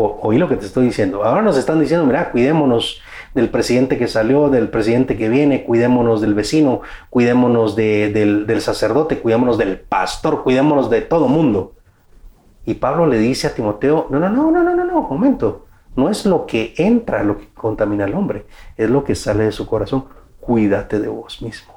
Oí 0.00 0.38
lo 0.38 0.48
que 0.48 0.56
te 0.56 0.66
estoy 0.66 0.86
diciendo. 0.86 1.24
Ahora 1.24 1.42
nos 1.42 1.56
están 1.56 1.80
diciendo, 1.80 2.06
mira, 2.06 2.30
cuidémonos 2.30 3.00
del 3.34 3.48
presidente 3.48 3.98
que 3.98 4.06
salió, 4.06 4.48
del 4.48 4.68
presidente 4.68 5.16
que 5.16 5.28
viene, 5.28 5.64
cuidémonos 5.64 6.20
del 6.20 6.34
vecino, 6.34 6.82
cuidémonos 7.10 7.74
del, 7.74 8.60
sacerdote, 8.60 9.18
cuidémonos 9.18 9.58
del 9.58 9.78
pastor, 9.80 10.44
cuidémonos 10.44 10.88
de 10.88 11.00
todo 11.00 11.26
mundo. 11.26 11.72
Y 12.64 12.74
Pablo 12.74 13.06
le 13.06 13.18
dice 13.18 13.48
a 13.48 13.54
Timoteo, 13.54 14.06
no, 14.10 14.20
no, 14.20 14.28
no, 14.28 14.50
no, 14.50 14.62
no, 14.62 14.74
no, 14.76 14.84
no, 14.84 15.02
momento. 15.02 15.66
No 15.96 16.08
es 16.08 16.24
lo 16.26 16.46
que 16.46 16.74
entra 16.76 17.24
lo 17.24 17.38
que 17.38 17.48
contamina 17.48 18.04
al 18.04 18.14
hombre, 18.14 18.46
es 18.76 18.88
lo 18.88 19.02
que 19.02 19.16
sale 19.16 19.44
de 19.44 19.52
su 19.52 19.66
corazón 19.66 20.04
cuídate 20.48 20.98
de 20.98 21.08
vos 21.08 21.42
mismo. 21.42 21.74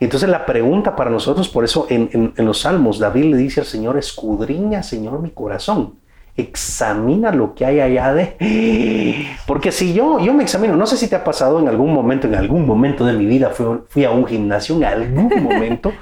Entonces 0.00 0.28
la 0.28 0.44
pregunta 0.44 0.96
para 0.96 1.10
nosotros, 1.10 1.48
por 1.48 1.62
eso 1.62 1.86
en, 1.88 2.34
los 2.36 2.62
salmos, 2.62 2.98
David 2.98 3.26
le 3.26 3.36
dice 3.36 3.60
al 3.60 3.66
Señor, 3.66 3.96
escudriña, 3.96 4.82
Señor, 4.82 5.20
mi 5.20 5.30
corazón. 5.30 5.94
Examina 6.36 7.30
lo 7.30 7.54
que 7.54 7.66
hay 7.66 7.80
allá 7.80 8.14
de... 8.14 9.36
Porque 9.46 9.70
si 9.70 9.92
yo, 9.92 10.18
yo 10.18 10.32
me 10.32 10.42
examino, 10.42 10.76
no 10.76 10.86
sé 10.86 10.96
si 10.96 11.08
te 11.08 11.16
ha 11.16 11.24
pasado 11.24 11.58
en 11.58 11.68
algún 11.68 11.92
momento, 11.92 12.26
en 12.26 12.34
algún 12.34 12.66
momento 12.66 13.04
de 13.04 13.12
mi 13.12 13.26
vida 13.26 13.50
fui, 13.50 14.04
a 14.04 14.10
un 14.10 14.26
gimnasio, 14.26 14.76
en 14.76 14.84
algún 14.84 15.42
momento, 15.42 15.92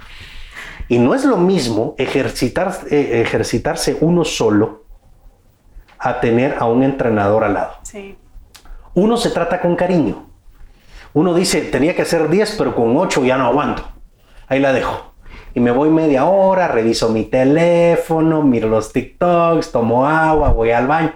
y 0.89 0.99
no 0.99 1.15
es 1.15 1.25
lo 1.25 1.37
mismo 1.37 1.95
ejercitar, 1.99 2.73
eh, 2.91 3.23
ejercitarse 3.25 3.97
uno 4.01 4.25
solo 4.25 4.85
a 5.99 6.21
tener 6.21 6.57
a 6.59 6.67
un 6.67 6.83
entrenador 6.83 7.45
al 7.45 7.55
lado. 7.55 7.73
Uno 8.95 9.17
se 9.17 9.31
trata 9.31 9.61
con 9.61 9.77
cariño, 9.77 10.31
uno 11.13 11.35
dice, 11.35 11.63
tenía 11.63 11.95
que 11.97 12.03
hacer 12.03 12.29
10, 12.29 12.55
pero 12.57 12.75
con 12.75 12.97
8 12.97 13.25
ya 13.25 13.37
no 13.37 13.47
aguanto. 13.47 13.83
Ahí 14.47 14.61
la 14.61 14.73
dejo. 14.73 15.10
Y 15.55 15.61
me 15.61 15.71
voy 15.71 15.91
media 15.91 16.25
hora, 16.25 16.69
reviso 16.69 17.09
mi 17.09 17.25
teléfono, 17.25 18.43
miro 18.43 18.69
los 18.69 18.93
TikToks, 18.93 19.73
tomo 19.73 20.07
agua, 20.07 20.53
voy 20.53 20.71
al 20.71 20.87
baño. 20.87 21.13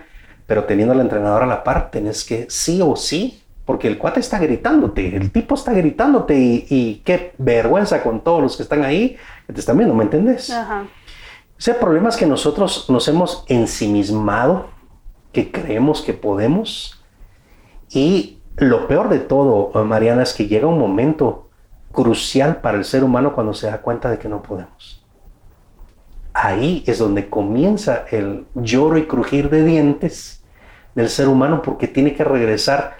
Pero 0.47 0.64
teniendo 0.64 0.92
al 0.92 1.01
entrenador 1.01 1.42
a 1.42 1.47
la 1.47 1.64
par, 1.64 1.90
tenés 1.90 2.25
que 2.25 2.47
sí 2.49 2.81
o 2.83 2.97
sí, 2.97 3.42
porque 3.64 3.88
el 3.88 3.97
cuate 3.97 4.20
está 4.20 4.38
gritándote, 4.38 5.16
el 5.16 5.31
tipo 5.31 5.55
está 5.55 5.73
gritándote 5.73 6.37
y, 6.37 7.03
qué 7.05 7.33
vergüenza 7.38 8.03
con 8.03 8.20
todos 8.20 8.42
los 8.42 8.57
que 8.57 8.62
están 8.62 8.85
ahí 8.85 9.16
que 9.47 9.53
te 9.53 9.61
están 9.61 9.77
viendo, 9.79 9.94
¿me 9.94 10.05
entendés? 10.05 10.51
Ajá. 10.51 10.85
O 11.57 11.61
sea, 11.61 11.79
problemas 11.79 12.16
que 12.16 12.27
nosotros 12.27 12.90
nos 12.90 13.09
hemos 13.09 13.44
ensimismado, 13.49 14.66
que 15.33 15.51
creemos 15.51 16.03
que 16.03 16.12
podemos 16.12 17.03
y 17.90 18.38
lo 18.57 18.87
peor 18.87 19.09
de 19.09 19.18
todo, 19.18 19.73
Mariana, 19.85 20.23
es 20.23 20.33
que 20.35 20.47
llega 20.47 20.66
un 20.66 20.79
momento 20.79 21.49
crucial 21.94 22.57
para 22.61 22.76
el 22.76 22.85
ser 22.85 23.04
humano 23.04 23.35
cuando 23.35 23.54
se 23.54 23.68
da 23.68 23.80
cuenta 23.80 24.11
de 24.11 24.18
que 24.18 24.28
no 24.28 24.42
podemos. 24.42 25.00
ahí 26.35 26.83
es 26.87 26.98
donde 26.98 27.30
comienza 27.30 28.04
el 28.11 28.46
lloro 28.54 28.98
y 28.98 29.07
crujir 29.07 29.48
de 29.50 29.64
dientes 29.64 30.44
del 30.96 31.09
ser 31.09 31.28
humano 31.28 31.62
porque 31.62 31.87
tiene 31.87 32.12
que 32.14 32.24
regresar 32.24 32.96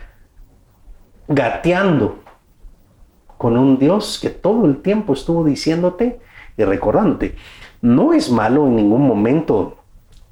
gateando 1.27 2.21
con 3.37 3.57
un 3.57 3.79
Dios 3.79 4.19
que 4.23 4.31
todo 4.31 4.67
el 4.67 4.83
tiempo 4.83 5.13
estuvo 5.13 5.45
diciéndote 5.45 6.21
y 6.57 6.65
recordándote. 6.65 7.35
No 7.83 8.13
es 8.13 8.31
malo 8.31 8.67
en 8.67 8.77
ningún 8.77 9.07
momento 9.07 9.84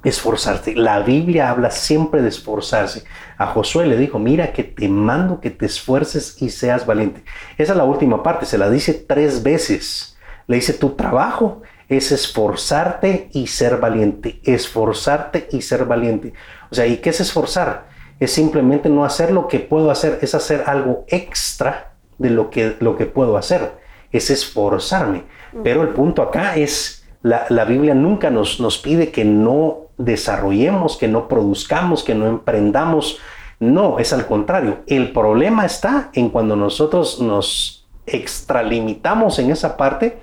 esforzarse. 0.03 0.75
La 0.75 0.99
Biblia 0.99 1.49
habla 1.49 1.71
siempre 1.71 2.21
de 2.21 2.29
esforzarse. 2.29 3.03
A 3.37 3.47
Josué 3.47 3.85
le 3.85 3.97
dijo, 3.97 4.19
mira 4.19 4.53
que 4.53 4.63
te 4.63 4.87
mando 4.89 5.39
que 5.39 5.49
te 5.49 5.65
esfuerces 5.65 6.41
y 6.41 6.49
seas 6.49 6.85
valiente. 6.85 7.23
Esa 7.57 7.73
es 7.73 7.77
la 7.77 7.85
última 7.85 8.21
parte, 8.21 8.45
se 8.45 8.57
la 8.57 8.69
dice 8.69 8.93
tres 8.93 9.43
veces. 9.43 10.17
Le 10.47 10.57
dice, 10.57 10.73
tu 10.73 10.91
trabajo 10.91 11.61
es 11.87 12.11
esforzarte 12.11 13.29
y 13.31 13.47
ser 13.47 13.77
valiente. 13.77 14.41
Esforzarte 14.43 15.47
y 15.51 15.61
ser 15.61 15.85
valiente. 15.85 16.33
O 16.69 16.75
sea, 16.75 16.85
¿y 16.85 16.97
qué 16.97 17.11
es 17.11 17.21
esforzar? 17.21 17.87
Es 18.19 18.31
simplemente 18.31 18.89
no 18.89 19.05
hacer 19.05 19.31
lo 19.31 19.47
que 19.47 19.59
puedo 19.59 19.89
hacer, 19.89 20.19
es 20.21 20.35
hacer 20.35 20.63
algo 20.67 21.05
extra 21.07 21.93
de 22.17 22.29
lo 22.29 22.49
que, 22.49 22.75
lo 22.79 22.97
que 22.97 23.05
puedo 23.05 23.37
hacer. 23.37 23.71
Es 24.11 24.29
esforzarme. 24.29 25.23
Pero 25.63 25.81
el 25.81 25.89
punto 25.89 26.21
acá 26.21 26.55
es, 26.55 27.05
la, 27.21 27.45
la 27.49 27.63
Biblia 27.63 27.93
nunca 27.93 28.29
nos, 28.29 28.59
nos 28.59 28.77
pide 28.77 29.11
que 29.11 29.23
no 29.23 29.82
desarrollemos, 29.97 30.97
que 30.97 31.07
no 31.07 31.27
produzcamos, 31.27 32.03
que 32.03 32.15
no 32.15 32.27
emprendamos. 32.27 33.19
No, 33.59 33.99
es 33.99 34.13
al 34.13 34.25
contrario. 34.25 34.79
El 34.87 35.11
problema 35.11 35.65
está 35.65 36.09
en 36.13 36.29
cuando 36.29 36.55
nosotros 36.55 37.21
nos 37.21 37.87
extralimitamos 38.05 39.39
en 39.39 39.51
esa 39.51 39.77
parte 39.77 40.19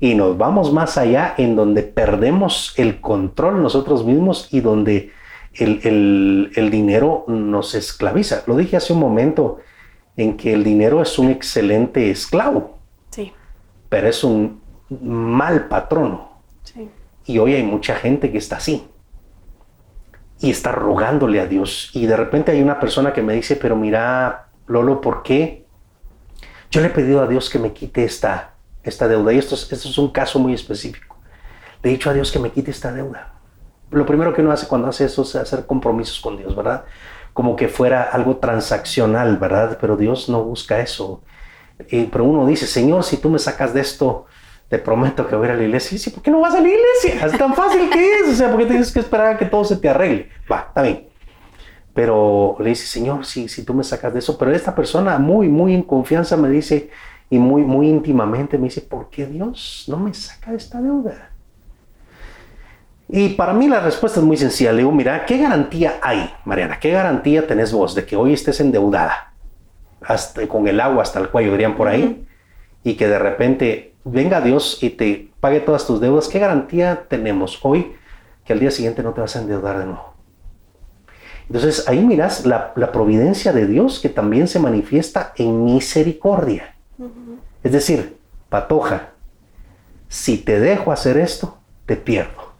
y 0.00 0.14
nos 0.14 0.38
vamos 0.38 0.72
más 0.72 0.96
allá 0.96 1.34
en 1.36 1.54
donde 1.54 1.82
perdemos 1.82 2.74
el 2.76 3.00
control 3.00 3.62
nosotros 3.62 4.04
mismos 4.04 4.48
y 4.50 4.60
donde 4.60 5.12
el, 5.54 6.50
el 6.54 6.70
dinero 6.70 7.24
nos 7.28 7.74
esclaviza. 7.74 8.42
Lo 8.46 8.56
dije 8.56 8.76
hace 8.76 8.94
un 8.94 9.00
momento 9.00 9.58
en 10.16 10.36
que 10.36 10.54
el 10.54 10.64
dinero 10.64 11.02
es 11.02 11.18
un 11.18 11.30
excelente 11.30 12.10
esclavo. 12.10 12.78
Sí. 13.10 13.32
Pero 13.88 14.08
es 14.08 14.24
un 14.24 14.60
mal 14.88 15.68
patrono. 15.68 16.30
Sí. 16.64 16.88
Y 17.26 17.38
hoy 17.38 17.54
hay 17.54 17.62
mucha 17.62 17.94
gente 17.94 18.32
que 18.32 18.38
está 18.38 18.56
así 18.56 18.86
y 20.42 20.50
está 20.50 20.72
rogándole 20.72 21.40
a 21.40 21.46
Dios. 21.46 21.90
Y 21.94 22.06
de 22.06 22.16
repente 22.16 22.50
hay 22.50 22.60
una 22.60 22.80
persona 22.80 23.12
que 23.12 23.22
me 23.22 23.32
dice, 23.32 23.54
pero 23.54 23.76
mira, 23.76 24.48
Lolo, 24.66 25.00
¿por 25.00 25.22
qué? 25.22 25.64
Yo 26.70 26.80
le 26.80 26.88
he 26.88 26.90
pedido 26.90 27.22
a 27.22 27.28
Dios 27.28 27.48
que 27.48 27.60
me 27.60 27.72
quite 27.72 28.04
esta, 28.04 28.54
esta 28.82 29.06
deuda. 29.06 29.32
Y 29.32 29.38
esto 29.38 29.54
es, 29.54 29.70
esto 29.72 29.88
es 29.88 29.98
un 29.98 30.10
caso 30.10 30.40
muy 30.40 30.52
específico. 30.52 31.16
Le 31.82 31.90
he 31.90 31.92
dicho 31.92 32.10
a 32.10 32.12
Dios 32.12 32.32
que 32.32 32.40
me 32.40 32.50
quite 32.50 32.72
esta 32.72 32.92
deuda. 32.92 33.34
Lo 33.92 34.04
primero 34.04 34.34
que 34.34 34.40
uno 34.40 34.50
hace 34.50 34.66
cuando 34.66 34.88
hace 34.88 35.04
eso 35.04 35.22
es 35.22 35.36
hacer 35.36 35.64
compromisos 35.64 36.18
con 36.20 36.36
Dios, 36.36 36.56
¿verdad? 36.56 36.86
Como 37.32 37.54
que 37.54 37.68
fuera 37.68 38.02
algo 38.02 38.38
transaccional, 38.38 39.36
¿verdad? 39.36 39.78
Pero 39.80 39.96
Dios 39.96 40.28
no 40.28 40.42
busca 40.42 40.80
eso. 40.80 41.22
Eh, 41.78 42.08
pero 42.10 42.24
uno 42.24 42.46
dice, 42.46 42.66
Señor, 42.66 43.04
si 43.04 43.18
tú 43.18 43.30
me 43.30 43.38
sacas 43.38 43.74
de 43.74 43.80
esto, 43.80 44.26
te 44.72 44.78
prometo 44.78 45.28
que 45.28 45.36
voy 45.36 45.48
a 45.48 45.50
ir 45.50 45.54
a 45.54 45.58
la 45.58 45.64
iglesia. 45.64 45.90
Y 45.90 45.98
dice, 45.98 46.10
¿por 46.10 46.22
qué 46.22 46.30
no 46.30 46.40
vas 46.40 46.54
a 46.54 46.60
la 46.62 46.66
iglesia? 46.66 47.26
Es 47.26 47.36
tan 47.36 47.52
fácil 47.52 47.90
que 47.90 48.20
es. 48.20 48.28
O 48.28 48.32
sea, 48.32 48.48
¿por 48.48 48.58
qué 48.58 48.64
tienes 48.64 48.90
que 48.90 49.00
esperar 49.00 49.34
a 49.34 49.36
que 49.36 49.44
todo 49.44 49.66
se 49.66 49.76
te 49.76 49.86
arregle? 49.86 50.30
Va, 50.50 50.64
está 50.68 50.80
bien. 50.80 51.08
Pero 51.92 52.56
le 52.58 52.70
dice, 52.70 52.86
Señor, 52.86 53.26
si, 53.26 53.50
si 53.50 53.66
tú 53.66 53.74
me 53.74 53.84
sacas 53.84 54.14
de 54.14 54.20
eso. 54.20 54.38
Pero 54.38 54.50
esta 54.50 54.74
persona 54.74 55.18
muy, 55.18 55.50
muy 55.50 55.74
en 55.74 55.82
confianza 55.82 56.38
me 56.38 56.48
dice, 56.48 56.88
y 57.28 57.38
muy, 57.38 57.64
muy 57.64 57.86
íntimamente 57.86 58.56
me 58.56 58.64
dice, 58.64 58.80
¿por 58.80 59.10
qué 59.10 59.26
Dios 59.26 59.84
no 59.88 59.98
me 59.98 60.14
saca 60.14 60.52
de 60.52 60.56
esta 60.56 60.80
deuda? 60.80 61.32
Y 63.10 63.28
para 63.34 63.52
mí 63.52 63.68
la 63.68 63.80
respuesta 63.80 64.20
es 64.20 64.24
muy 64.24 64.38
sencilla. 64.38 64.72
Le 64.72 64.78
digo, 64.78 64.92
mira, 64.92 65.26
¿qué 65.26 65.36
garantía 65.36 65.98
hay, 66.00 66.32
Mariana? 66.46 66.80
¿Qué 66.80 66.92
garantía 66.92 67.46
tenés 67.46 67.74
vos 67.74 67.94
de 67.94 68.06
que 68.06 68.16
hoy 68.16 68.32
estés 68.32 68.58
endeudada? 68.58 69.34
Hasta, 70.00 70.48
con 70.48 70.66
el 70.66 70.80
agua 70.80 71.02
hasta 71.02 71.20
el 71.20 71.28
cuello, 71.28 71.52
dirían 71.52 71.76
por 71.76 71.88
ahí. 71.88 72.26
Y 72.82 72.94
que 72.94 73.06
de 73.06 73.18
repente 73.18 73.91
venga 74.04 74.40
Dios 74.40 74.82
y 74.82 74.90
te 74.90 75.32
pague 75.40 75.60
todas 75.60 75.86
tus 75.86 76.00
deudas, 76.00 76.28
¿qué 76.28 76.38
garantía 76.38 77.06
tenemos 77.08 77.58
hoy 77.62 77.94
que 78.44 78.52
al 78.52 78.60
día 78.60 78.70
siguiente 78.70 79.02
no 79.02 79.12
te 79.12 79.20
vas 79.20 79.36
a 79.36 79.40
endeudar 79.40 79.78
de 79.78 79.86
nuevo? 79.86 80.12
Entonces 81.48 81.86
ahí 81.88 82.04
miras 82.04 82.46
la, 82.46 82.72
providencia 82.92 83.52
de 83.52 83.66
Dios 83.66 84.00
que 84.00 84.08
también 84.08 84.48
se 84.48 84.58
manifiesta 84.58 85.32
en 85.36 85.64
misericordia. 85.64 86.74
Es 87.62 87.72
decir, 87.72 88.18
patoja, 88.48 89.10
si 90.08 90.38
te 90.38 90.60
dejo 90.60 90.92
hacer 90.92 91.16
esto, 91.16 91.58
te 91.86 91.96
pierdo. 91.96 92.52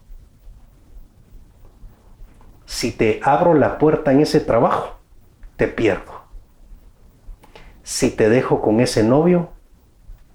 Si 2.67 2.93
te 2.93 3.21
abro 3.23 3.55
la 3.55 3.79
puerta 3.79 4.13
en 4.13 4.21
ese 4.21 4.41
trabajo, 4.41 4.99
te 5.57 5.69
pierdo. 5.69 6.23
Si 7.83 8.11
te 8.11 8.29
dejo 8.29 8.61
con 8.61 8.81
ese 8.81 9.03
novio, 9.03 9.51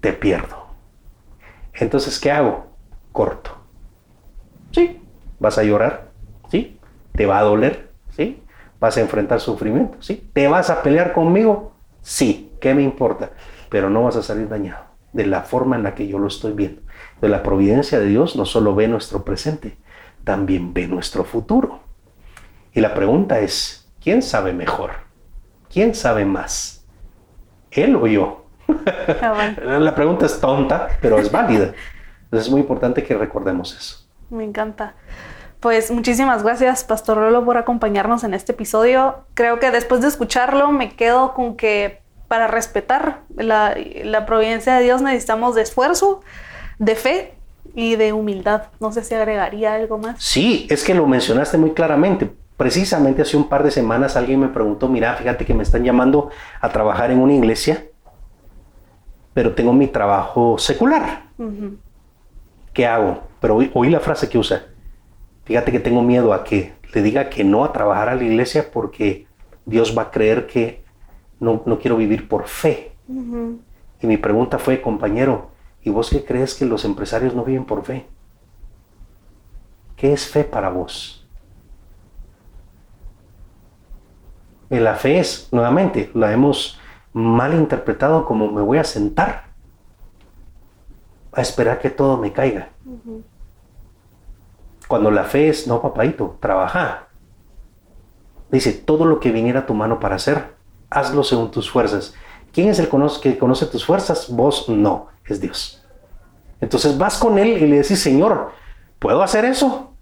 te 0.00 0.12
pierdo. 0.12 0.57
Entonces, 1.78 2.18
¿qué 2.18 2.30
hago? 2.30 2.66
Corto. 3.12 3.50
Sí, 4.72 5.00
vas 5.38 5.58
a 5.58 5.62
llorar, 5.62 6.10
sí, 6.50 6.78
te 7.12 7.26
va 7.26 7.38
a 7.38 7.42
doler, 7.42 7.90
sí, 8.10 8.42
vas 8.78 8.96
a 8.96 9.00
enfrentar 9.00 9.40
sufrimiento, 9.40 9.96
sí, 10.02 10.30
te 10.32 10.46
vas 10.46 10.70
a 10.70 10.82
pelear 10.82 11.12
conmigo, 11.12 11.72
sí, 12.02 12.52
¿qué 12.60 12.74
me 12.74 12.82
importa? 12.82 13.30
Pero 13.70 13.88
no 13.88 14.04
vas 14.04 14.16
a 14.16 14.22
salir 14.22 14.48
dañado 14.48 14.88
de 15.12 15.26
la 15.26 15.42
forma 15.42 15.76
en 15.76 15.82
la 15.82 15.94
que 15.94 16.06
yo 16.06 16.18
lo 16.18 16.28
estoy 16.28 16.52
viendo. 16.52 16.82
De 17.20 17.28
la 17.28 17.42
providencia 17.42 17.98
de 17.98 18.06
Dios 18.06 18.36
no 18.36 18.44
solo 18.44 18.74
ve 18.74 18.88
nuestro 18.88 19.24
presente, 19.24 19.76
también 20.24 20.74
ve 20.74 20.86
nuestro 20.86 21.24
futuro. 21.24 21.80
Y 22.72 22.80
la 22.80 22.94
pregunta 22.94 23.40
es, 23.40 23.90
¿quién 24.02 24.22
sabe 24.22 24.52
mejor? 24.52 24.90
¿Quién 25.72 25.94
sabe 25.94 26.24
más? 26.24 26.86
¿Él 27.70 27.96
o 27.96 28.06
yo? 28.06 28.46
Ah, 29.22 29.52
La 29.78 29.94
pregunta 29.94 30.26
es 30.26 30.40
tonta, 30.40 30.88
pero 31.00 31.18
es 31.18 31.30
válida. 31.30 31.72
Entonces 32.24 32.46
es 32.46 32.50
muy 32.50 32.60
importante 32.60 33.02
que 33.02 33.16
recordemos 33.16 33.76
eso. 33.76 34.06
Me 34.30 34.44
encanta. 34.44 34.94
Pues 35.60 35.90
muchísimas 35.90 36.44
gracias, 36.44 36.84
Pastor 36.84 37.16
Rolo, 37.18 37.44
por 37.44 37.56
acompañarnos 37.56 38.22
en 38.22 38.32
este 38.34 38.52
episodio. 38.52 39.24
Creo 39.34 39.58
que 39.58 39.70
después 39.70 40.00
de 40.02 40.08
escucharlo 40.08 40.70
me 40.70 40.90
quedo 40.94 41.34
con 41.34 41.56
que 41.56 42.00
para 42.28 42.46
respetar 42.46 43.22
la, 43.34 43.74
la 44.04 44.26
providencia 44.26 44.76
de 44.76 44.84
Dios 44.84 45.02
necesitamos 45.02 45.54
de 45.54 45.62
esfuerzo, 45.62 46.20
de 46.78 46.94
fe 46.94 47.34
y 47.74 47.96
de 47.96 48.12
humildad. 48.12 48.64
No 48.78 48.92
sé 48.92 49.02
si 49.02 49.14
agregaría 49.14 49.74
algo 49.74 49.98
más. 49.98 50.22
Sí, 50.22 50.66
es 50.70 50.84
que 50.84 50.94
lo 50.94 51.06
mencionaste 51.06 51.58
muy 51.58 51.72
claramente. 51.72 52.30
Precisamente 52.56 53.22
hace 53.22 53.36
un 53.36 53.48
par 53.48 53.64
de 53.64 53.70
semanas 53.70 54.16
alguien 54.16 54.40
me 54.40 54.48
preguntó, 54.48 54.88
mira, 54.88 55.14
fíjate 55.14 55.44
que 55.44 55.54
me 55.54 55.62
están 55.62 55.82
llamando 55.82 56.30
a 56.60 56.68
trabajar 56.68 57.10
en 57.10 57.18
una 57.18 57.32
iglesia 57.32 57.87
pero 59.38 59.54
tengo 59.54 59.72
mi 59.72 59.86
trabajo 59.86 60.58
secular. 60.58 61.28
¿Qué 62.72 62.84
hago? 62.88 63.22
Pero 63.38 63.54
oí, 63.72 63.88
la 63.88 64.00
frase 64.00 64.28
que 64.28 64.36
usa. 64.36 64.66
Fíjate 65.44 65.70
que 65.70 65.78
tengo 65.78 66.02
miedo 66.02 66.32
a 66.32 66.42
que 66.42 66.72
le 66.92 67.02
diga 67.02 67.30
que 67.30 67.44
no 67.44 67.64
a 67.64 67.72
trabajar 67.72 68.08
a 68.08 68.16
la 68.16 68.24
iglesia 68.24 68.72
porque 68.72 69.28
Dios 69.64 69.96
va 69.96 70.02
a 70.02 70.10
creer 70.10 70.48
que 70.48 70.82
no, 71.38 71.62
quiero 71.80 71.96
vivir 71.96 72.26
por 72.26 72.48
fe. 72.48 72.90
Y 74.02 74.08
mi 74.08 74.16
pregunta 74.16 74.58
fue, 74.58 74.82
compañero, 74.82 75.52
¿y 75.84 75.90
vos 75.90 76.10
qué 76.10 76.24
crees 76.24 76.56
que 76.56 76.64
los 76.64 76.84
empresarios 76.84 77.32
no 77.32 77.44
viven 77.44 77.64
por 77.64 77.84
fe? 77.84 78.08
¿Qué 79.94 80.12
es 80.12 80.26
fe 80.26 80.42
para 80.42 80.68
vos? 80.68 81.28
La 84.68 84.96
fe 84.96 85.20
es, 85.20 85.48
nuevamente, 85.52 86.10
la 86.12 86.32
hemos 86.32 86.80
mal 87.18 87.54
interpretado 87.54 88.24
como 88.24 88.50
me 88.50 88.62
voy 88.62 88.78
a 88.78 88.84
sentar 88.84 89.48
a 91.32 91.40
esperar 91.40 91.80
que 91.80 91.90
todo 91.90 92.16
me 92.16 92.32
caiga. 92.32 92.70
Cuando 94.86 95.10
la 95.10 95.24
fe 95.24 95.48
es, 95.48 95.66
no, 95.66 95.82
papadito, 95.82 96.38
trabaja. 96.40 97.08
Dice, 98.50 98.72
todo 98.72 99.04
lo 99.04 99.20
que 99.20 99.30
viniera 99.30 99.60
a 99.60 99.66
tu 99.66 99.74
mano 99.74 100.00
para 100.00 100.16
hacer, 100.16 100.54
hazlo 100.88 101.22
según 101.22 101.50
tus 101.50 101.70
fuerzas. 101.70 102.14
¿Quién 102.52 102.68
es 102.68 102.78
el 102.78 102.88
que 103.20 103.38
conoce 103.38 103.66
tus 103.66 103.84
fuerzas? 103.84 104.30
Vos 104.30 104.68
no, 104.68 105.08
es 105.26 105.40
Dios. 105.40 105.84
Entonces 106.60 106.96
vas 106.96 107.18
con 107.18 107.38
Él 107.38 107.48
y 107.48 107.66
le 107.66 107.76
decís, 107.82 108.00
Señor, 108.00 108.52
¿puedo 108.98 109.22
hacer 109.22 109.44
eso? 109.44 109.92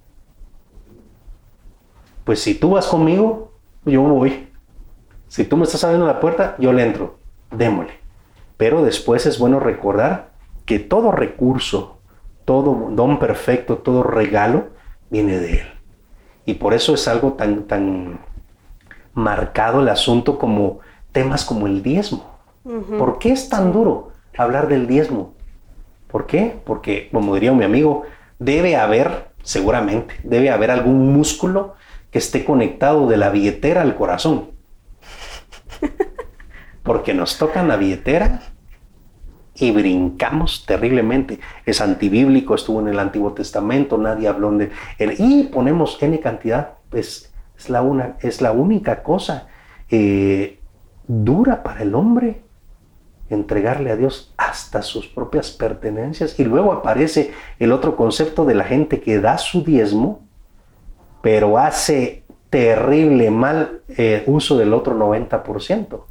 Pues 2.24 2.40
si 2.40 2.55
tú 2.55 2.70
vas 2.70 2.87
conmigo, 2.87 3.52
yo 3.85 4.02
voy. 4.02 4.45
Si 5.28 5.44
tú 5.44 5.56
me 5.56 5.64
estás 5.64 5.84
abriendo 5.84 6.06
la 6.06 6.20
puerta, 6.20 6.56
yo 6.58 6.72
le 6.72 6.84
entro. 6.84 7.18
Démosle. 7.50 7.92
Pero 8.56 8.82
después 8.84 9.26
es 9.26 9.38
bueno 9.38 9.60
recordar 9.60 10.30
que 10.64 10.78
todo 10.78 11.12
recurso, 11.12 11.98
todo 12.44 12.88
don 12.90 13.18
perfecto, 13.18 13.78
todo 13.78 14.02
regalo 14.02 14.68
viene 15.10 15.38
de 15.38 15.60
Él. 15.60 15.66
Y 16.44 16.54
por 16.54 16.74
eso 16.74 16.94
es 16.94 17.08
algo 17.08 17.34
tan, 17.34 17.64
tan 17.64 18.20
marcado 19.14 19.80
el 19.80 19.88
asunto 19.88 20.38
como 20.38 20.80
temas 21.12 21.44
como 21.44 21.66
el 21.66 21.82
diezmo. 21.82 22.36
¿Por 22.98 23.18
qué 23.18 23.30
es 23.30 23.48
tan 23.48 23.72
duro 23.72 24.10
hablar 24.36 24.68
del 24.68 24.86
diezmo? 24.86 25.34
¿Por 26.08 26.26
qué? 26.26 26.56
Porque, 26.64 27.08
como 27.12 27.34
diría 27.34 27.52
mi 27.52 27.64
amigo, 27.64 28.02
debe 28.38 28.76
haber, 28.76 29.28
seguramente, 29.42 30.14
debe 30.24 30.50
haber 30.50 30.70
algún 30.70 31.12
músculo 31.12 31.74
que 32.10 32.18
esté 32.18 32.44
conectado 32.44 33.06
de 33.06 33.16
la 33.16 33.30
billetera 33.30 33.82
al 33.82 33.96
corazón. 33.96 34.55
Porque 36.87 37.12
nos 37.12 37.37
tocan 37.37 37.68
la 37.68 37.77
billetera 37.77 38.40
y 39.55 39.70
brincamos 39.72 40.64
terriblemente. 40.66 41.40
Es 41.64 41.81
antibíblico, 41.81 42.55
estuvo 42.55 42.81
en 42.81 42.88
el 42.88 42.99
Antiguo 42.99 43.33
Testamento, 43.33 43.99
nadie 43.99 44.29
habló 44.29 44.53
de 44.53 44.70
él. 44.99 45.14
Y 45.18 45.44
ponemos 45.44 46.01
N 46.01 46.18
cantidad, 46.20 46.75
pues 46.90 47.33
es 47.59 47.70
la, 47.70 47.83
una, 47.83 48.16
es 48.20 48.40
la 48.40 48.53
única 48.53 49.03
cosa 49.03 49.49
eh, 49.90 50.61
dura 51.07 51.62
para 51.62 51.83
el 51.83 51.94
hombre 51.94 52.42
entregarle 53.29 53.90
a 53.90 53.96
Dios 53.96 54.33
hasta 54.37 54.83
sus 54.83 55.09
propias 55.09 55.51
pertenencias. 55.51 56.38
Y 56.38 56.44
luego 56.44 56.72
aparece 56.72 57.33
el 57.59 57.72
otro 57.72 57.96
concepto 57.96 58.44
de 58.44 58.55
la 58.55 58.64
gente 58.64 59.01
que 59.01 59.20
da 59.20 59.38
su 59.38 59.64
diezmo, 59.64 60.20
pero 61.22 61.59
hace 61.59 62.25
terrible 62.51 63.31
mal 63.31 63.81
eh, 63.88 64.22
uso 64.27 64.57
del 64.57 64.72
otro 64.72 64.96
90%. 64.96 66.05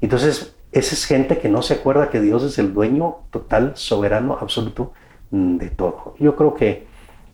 Entonces, 0.00 0.54
esa 0.72 0.94
es 0.94 1.04
gente 1.04 1.38
que 1.38 1.48
no 1.48 1.62
se 1.62 1.74
acuerda 1.74 2.10
que 2.10 2.20
Dios 2.20 2.42
es 2.42 2.58
el 2.58 2.72
dueño 2.72 3.18
total, 3.30 3.72
soberano, 3.74 4.38
absoluto 4.40 4.92
mm, 5.30 5.56
de 5.56 5.70
todo. 5.70 6.14
Yo 6.18 6.36
creo 6.36 6.54
que 6.54 6.86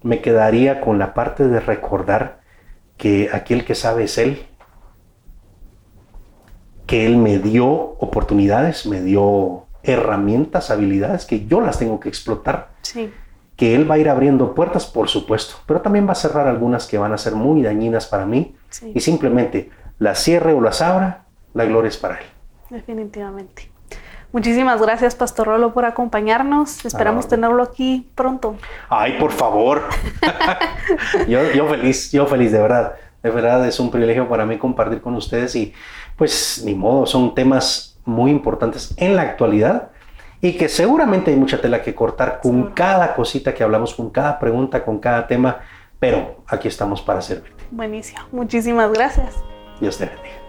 me 0.02 0.20
quedaría 0.20 0.80
con 0.80 0.98
la 0.98 1.14
parte 1.14 1.46
de 1.46 1.60
recordar 1.60 2.40
que 2.96 3.28
aquel 3.32 3.64
que 3.64 3.74
sabe 3.74 4.04
es 4.04 4.18
Él, 4.18 4.46
que 6.86 7.04
Él 7.04 7.18
me 7.18 7.38
dio 7.38 7.66
oportunidades, 7.66 8.86
me 8.86 9.02
dio 9.02 9.66
herramientas, 9.82 10.70
habilidades 10.70 11.26
que 11.26 11.46
yo 11.46 11.60
las 11.60 11.78
tengo 11.78 12.00
que 12.00 12.08
explotar. 12.08 12.70
Sí. 12.82 13.12
Que 13.56 13.74
Él 13.74 13.90
va 13.90 13.96
a 13.96 13.98
ir 13.98 14.08
abriendo 14.08 14.54
puertas, 14.54 14.86
por 14.86 15.08
supuesto, 15.08 15.56
pero 15.66 15.80
también 15.80 16.06
va 16.06 16.12
a 16.12 16.16
cerrar 16.16 16.46
algunas 16.46 16.86
que 16.86 16.98
van 16.98 17.12
a 17.12 17.18
ser 17.18 17.34
muy 17.34 17.62
dañinas 17.62 18.06
para 18.06 18.26
mí. 18.26 18.54
Y 18.94 19.00
simplemente 19.00 19.70
las 19.98 20.18
cierre 20.18 20.52
o 20.52 20.60
las 20.60 20.82
abra, 20.82 21.24
la 21.54 21.64
gloria 21.64 21.88
es 21.88 21.96
para 21.96 22.18
Él. 22.18 22.26
Definitivamente. 22.70 23.70
Muchísimas 24.32 24.82
gracias, 24.82 25.14
Pastor 25.14 25.46
Rolo, 25.46 25.72
por 25.72 25.84
acompañarnos. 25.84 26.84
Esperamos 26.84 27.28
tenerlo 27.28 27.62
aquí 27.62 28.10
pronto. 28.14 28.56
Ay, 28.88 29.16
por 29.18 29.32
favor. 29.32 29.82
yo, 31.28 31.50
yo 31.52 31.68
feliz, 31.68 32.12
yo 32.12 32.26
feliz, 32.26 32.52
de 32.52 32.58
verdad. 32.58 32.96
De 33.22 33.30
verdad 33.30 33.66
es 33.66 33.80
un 33.80 33.90
privilegio 33.90 34.28
para 34.28 34.44
mí 34.44 34.58
compartir 34.58 35.00
con 35.00 35.14
ustedes 35.14 35.56
y 35.56 35.72
pues 36.16 36.62
ni 36.64 36.74
modo, 36.74 37.06
son 37.06 37.34
temas 37.34 37.98
muy 38.04 38.30
importantes 38.30 38.94
en 38.98 39.16
la 39.16 39.22
actualidad 39.22 39.90
y 40.40 40.52
que 40.52 40.68
seguramente 40.68 41.30
hay 41.30 41.36
mucha 41.36 41.60
tela 41.60 41.82
que 41.82 41.94
cortar 41.94 42.40
con 42.40 42.72
cada 42.72 43.14
cosita 43.14 43.54
que 43.54 43.64
hablamos, 43.64 43.94
con 43.94 44.10
cada 44.10 44.38
pregunta, 44.38 44.84
con 44.84 44.98
cada 44.98 45.26
tema, 45.26 45.60
pero 45.98 46.44
aquí 46.46 46.68
estamos 46.68 47.02
para 47.02 47.20
servirte. 47.20 47.64
Buenísimo, 47.70 48.20
muchísimas 48.30 48.92
gracias. 48.92 49.34
Dios 49.80 49.98
te 49.98 50.06
bendiga. 50.06 50.45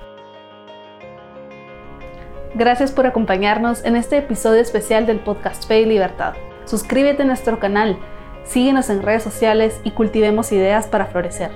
Gracias 2.57 2.91
por 2.91 3.05
acompañarnos 3.05 3.85
en 3.85 3.95
este 3.95 4.17
episodio 4.17 4.59
especial 4.59 5.05
del 5.05 5.19
podcast 5.19 5.67
Fe 5.67 5.81
y 5.81 5.85
Libertad. 5.85 6.33
Suscríbete 6.65 7.21
a 7.21 7.25
nuestro 7.27 7.59
canal, 7.59 7.99
síguenos 8.45 8.89
en 8.89 9.03
redes 9.03 9.21
sociales 9.21 9.79
y 9.83 9.91
cultivemos 9.91 10.51
ideas 10.51 10.87
para 10.87 11.05
florecer. 11.05 11.51